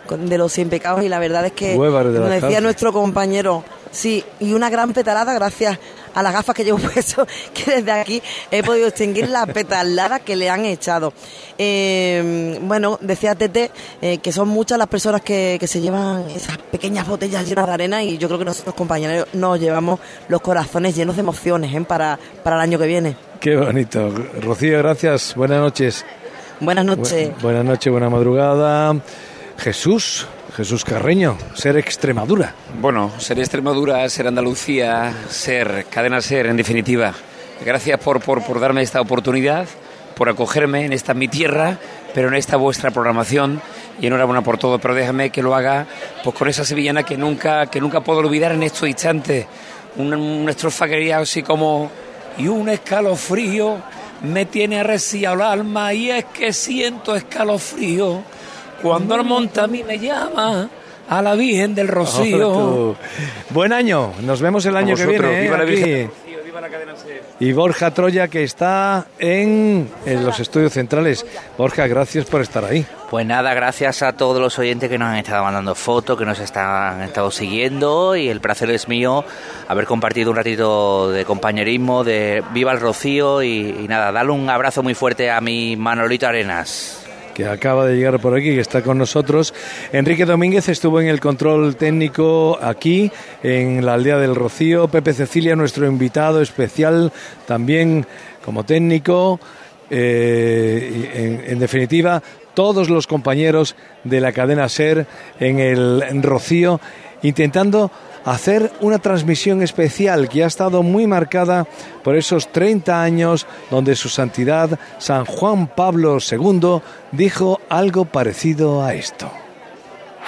de 0.09 0.37
los 0.37 0.51
100 0.51 0.69
pecados 0.69 1.03
y 1.03 1.09
la 1.09 1.19
verdad 1.19 1.45
es 1.45 1.51
que, 1.51 1.75
como 1.75 2.29
decía 2.29 2.61
nuestro 2.61 2.91
compañero, 2.91 3.63
sí, 3.91 4.23
y 4.39 4.53
una 4.53 4.71
gran 4.71 4.93
petalada 4.93 5.33
gracias 5.35 5.77
a 6.15 6.23
las 6.23 6.33
gafas 6.33 6.55
que 6.55 6.63
llevo 6.63 6.79
puesto, 6.93 7.27
que 7.53 7.75
desde 7.75 7.91
aquí 7.91 8.23
he 8.49 8.63
podido 8.63 8.87
distinguir 8.87 9.29
la 9.29 9.45
petalada 9.45 10.19
que 10.19 10.35
le 10.35 10.49
han 10.49 10.65
echado. 10.65 11.13
Eh, 11.59 12.57
bueno, 12.63 12.97
decía 13.01 13.35
Tete 13.35 13.69
eh, 14.01 14.17
que 14.17 14.31
son 14.31 14.47
muchas 14.47 14.79
las 14.79 14.87
personas 14.87 15.21
que, 15.21 15.57
que, 15.59 15.67
se 15.67 15.79
llevan 15.79 16.27
esas 16.31 16.57
pequeñas 16.57 17.07
botellas 17.07 17.47
llenas 17.47 17.67
de 17.67 17.73
arena 17.73 18.03
y 18.03 18.17
yo 18.17 18.27
creo 18.27 18.39
que 18.39 18.45
nosotros 18.45 18.73
compañeros 18.73 19.27
nos 19.33 19.59
llevamos 19.59 19.99
los 20.27 20.41
corazones 20.41 20.95
llenos 20.95 21.17
de 21.17 21.21
emociones 21.21 21.73
¿eh? 21.73 21.81
para, 21.81 22.17
para 22.43 22.55
el 22.55 22.63
año 22.63 22.79
que 22.79 22.87
viene. 22.87 23.30
Qué 23.41 23.55
bonito. 23.55 24.13
Rocío, 24.39 24.77
gracias. 24.77 25.33
Buenas 25.33 25.59
noches. 25.59 26.05
Buenas 26.59 26.85
noches. 26.85 27.31
buenas 27.41 27.65
noches, 27.65 27.91
buena 27.91 28.07
madrugada. 28.07 28.95
Jesús, 29.57 30.27
Jesús 30.55 30.85
Carreño, 30.85 31.39
ser 31.55 31.75
Extremadura. 31.75 32.53
Bueno, 32.79 33.11
ser 33.17 33.39
Extremadura, 33.39 34.07
ser 34.09 34.27
Andalucía, 34.27 35.11
ser 35.27 35.87
cadena 35.89 36.21
ser, 36.21 36.45
en 36.45 36.55
definitiva. 36.55 37.15
Gracias 37.65 37.99
por, 37.99 38.21
por, 38.21 38.59
darme 38.59 38.83
esta 38.83 39.01
oportunidad, 39.01 39.65
por 40.15 40.29
acogerme 40.29 40.85
en 40.85 40.93
esta 40.93 41.15
mi 41.15 41.27
tierra, 41.27 41.79
pero 42.13 42.27
en 42.27 42.35
esta 42.35 42.57
vuestra 42.57 42.91
programación. 42.91 43.59
Y 43.99 44.05
enhorabuena 44.05 44.43
por 44.43 44.59
todo, 44.59 44.77
pero 44.77 44.93
déjame 44.93 45.31
que 45.31 45.41
lo 45.41 45.55
haga 45.55 45.87
pues 46.23 46.35
con 46.35 46.47
esa 46.47 46.63
sevillana 46.63 47.01
que 47.01 47.17
nunca, 47.17 47.65
que 47.65 47.81
nunca 47.81 48.01
puedo 48.01 48.19
olvidar 48.19 48.51
en 48.51 48.61
estos 48.61 48.87
instantes. 48.87 49.47
Una, 49.95 50.15
una 50.15 50.51
estrofa 50.51 50.85
así 51.15 51.41
como 51.41 51.89
y 52.37 52.47
un 52.47 52.69
escalofrío 52.69 53.77
me 54.23 54.45
tiene 54.45 54.79
arreciado 54.79 55.35
el 55.35 55.41
alma 55.41 55.93
y 55.93 56.11
es 56.11 56.25
que 56.25 56.53
siento 56.53 57.15
escalofrío 57.15 58.21
cuando 58.81 59.15
el 59.15 59.23
monta 59.23 59.63
a 59.63 59.67
mí 59.67 59.83
me 59.83 59.99
llama 59.99 60.69
a 61.09 61.21
la 61.21 61.35
Virgen 61.35 61.75
del 61.75 61.87
Rocío. 61.87 62.95
Buen 63.49 63.73
año, 63.73 64.13
nos 64.21 64.41
vemos 64.41 64.65
el 64.65 64.77
año 64.77 64.95
que 64.95 65.05
viene. 65.05 65.41
Viva 65.41 65.57
Y 67.39 67.53
Borja 67.53 67.91
Troya 67.91 68.27
que 68.27 68.43
está 68.43 69.07
en, 69.19 69.89
en, 70.05 70.25
los 70.25 70.39
estudios 70.39 70.73
centrales. 70.73 71.25
Borja, 71.57 71.87
gracias 71.87 72.25
por 72.25 72.41
estar 72.41 72.63
ahí. 72.63 72.85
Pues 73.09 73.25
nada, 73.25 73.53
gracias 73.53 74.03
a 74.03 74.13
todos 74.13 74.39
los 74.39 74.57
oyentes 74.59 74.89
que 74.89 74.97
nos 74.97 75.09
han 75.09 75.17
estado 75.17 75.43
mandando 75.43 75.75
fotos, 75.75 76.17
que 76.17 76.25
nos 76.25 76.39
han 76.55 77.01
estado 77.01 77.31
siguiendo 77.31 78.15
y 78.15 78.29
el 78.29 78.39
placer 78.39 78.69
es 78.69 78.87
mío 78.87 79.25
haber 79.67 79.85
compartido 79.85 80.31
un 80.31 80.37
ratito 80.37 81.11
de 81.11 81.25
compañerismo, 81.25 82.03
de 82.03 82.43
Viva 82.53 82.71
el 82.71 82.79
Rocío 82.79 83.43
y, 83.43 83.75
y 83.81 83.87
nada, 83.87 84.11
darle 84.11 84.31
un 84.31 84.49
abrazo 84.49 84.81
muy 84.83 84.93
fuerte 84.93 85.29
a 85.29 85.41
mi 85.41 85.75
Manolito 85.75 86.27
Arenas 86.27 87.00
que 87.41 87.47
acaba 87.47 87.87
de 87.87 87.95
llegar 87.95 88.19
por 88.19 88.35
aquí, 88.35 88.53
que 88.53 88.59
está 88.59 88.83
con 88.83 88.99
nosotros. 88.99 89.51
Enrique 89.91 90.25
Domínguez 90.25 90.69
estuvo 90.69 91.01
en 91.01 91.07
el 91.07 91.19
control 91.19 91.75
técnico 91.75 92.59
aquí, 92.61 93.11
en 93.41 93.83
la 93.83 93.95
aldea 93.95 94.17
del 94.17 94.35
Rocío. 94.35 94.87
Pepe 94.87 95.13
Cecilia, 95.13 95.55
nuestro 95.55 95.87
invitado 95.87 96.41
especial, 96.41 97.11
también 97.47 98.05
como 98.45 98.63
técnico. 98.63 99.39
Eh, 99.89 101.43
en, 101.47 101.57
definitiva, 101.57 102.21
todos 102.53 102.91
los 102.91 103.07
compañeros 103.07 103.75
de 104.03 104.21
la 104.21 104.31
cadena 104.33 104.69
SER 104.69 105.07
en 105.39 105.59
el 105.59 106.21
Rocío, 106.21 106.79
intentando 107.21 107.91
hacer 108.25 108.71
una 108.81 108.99
transmisión 108.99 109.61
especial 109.61 110.29
que 110.29 110.43
ha 110.43 110.47
estado 110.47 110.83
muy 110.83 111.07
marcada 111.07 111.65
por 112.03 112.15
esos 112.15 112.51
30 112.51 113.01
años 113.01 113.47
donde 113.69 113.95
su 113.95 114.09
santidad 114.09 114.79
San 114.97 115.25
Juan 115.25 115.67
Pablo 115.67 116.17
II 116.19 116.81
dijo 117.11 117.59
algo 117.69 118.05
parecido 118.05 118.83
a 118.83 118.93
esto. 118.93 119.31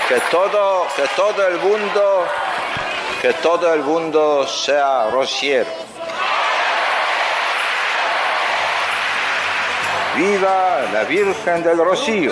Que 0.08 0.20
todo, 0.32 0.88
que 0.96 1.04
todo 1.16 1.48
el 1.48 1.58
mundo, 1.60 2.26
que 3.22 3.34
todo 3.34 3.74
el 3.74 3.82
mundo 3.84 4.48
sea 4.48 5.10
rociero. 5.12 5.70
Viva 10.16 10.92
la 10.94 11.04
Virgen 11.06 11.64
del 11.64 11.78
Rocío. 11.78 12.32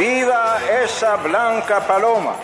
Viva 0.00 0.58
esa 0.82 1.16
blanca 1.16 1.78
paloma. 1.86 2.34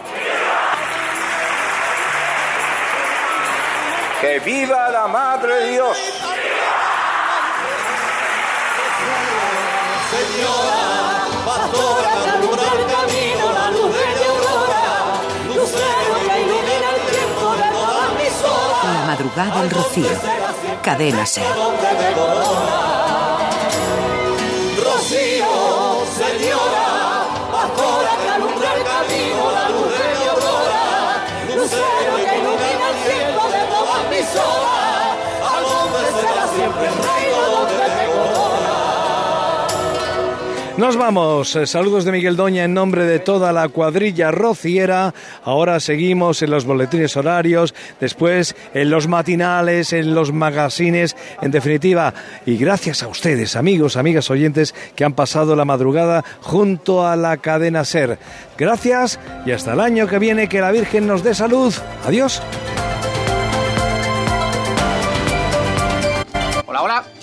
Que 4.21 4.41
viva 4.41 4.91
la 4.91 5.07
Madre 5.07 5.55
de 5.55 5.71
Dios. 5.71 5.97
Señora, 10.11 11.25
pastora, 11.47 12.13
alumbra 12.35 12.69
el 12.77 12.85
camino, 12.95 13.45
la 13.51 13.71
luz 13.71 13.91
de 13.97 14.05
la 14.05 14.27
aurora, 14.27 14.85
lucero 15.55 16.15
que 16.29 16.41
ilumina 16.43 16.89
el 16.95 17.01
tiempo 17.11 17.47
de 17.57 17.69
todas 17.73 18.09
mis 18.21 18.37
horas. 18.45 18.85
La 18.85 19.07
madrugada 19.07 19.61
del 19.63 19.71
rocío, 19.71 20.11
cadena 20.83 21.25
ser. 21.25 21.47
Nos 40.79 40.99
vamos. 40.99 41.57
Eh, 41.57 41.67
saludos 41.67 42.05
de 42.05 42.13
Miguel 42.13 42.37
Doña 42.37 42.65
en 42.65 42.75
nombre 42.75 43.07
de 43.07 43.19
toda 43.19 43.51
la 43.51 43.67
cuadrilla 43.71 44.31
rociera. 44.31 45.15
Ahora 45.43 45.81
seguimos 45.81 46.43
en 46.43 46.51
los 46.51 46.67
boletines 46.67 47.17
horarios, 47.17 47.75
después 47.99 48.55
en 48.75 48.91
los 48.91 49.09
matinales, 49.09 49.95
en 49.95 50.15
los 50.15 50.33
magazines, 50.33 51.17
en 51.41 51.51
definitiva. 51.51 52.13
Y 52.45 52.59
gracias 52.59 53.03
a 53.03 53.09
ustedes, 53.09 53.57
amigos, 53.57 53.97
amigas 53.97 54.31
oyentes, 54.31 54.75
que 54.95 55.05
han 55.05 55.15
pasado 55.15 55.57
la 55.57 55.65
madrugada 55.65 56.23
junto 56.43 57.07
a 57.07 57.17
la 57.17 57.39
cadena 57.39 57.87
Ser. 57.87 58.19
Gracias 58.59 59.19
y 59.47 59.53
hasta 59.53 59.73
el 59.73 59.81
año 59.81 60.07
que 60.07 60.19
viene, 60.19 60.47
que 60.47 60.61
la 60.61 60.73
Virgen 60.73 61.07
nos 61.07 61.23
dé 61.23 61.35
salud. 61.35 61.75
Adiós. 62.05 62.43
Hola, 66.67 66.83
hola. 66.83 67.16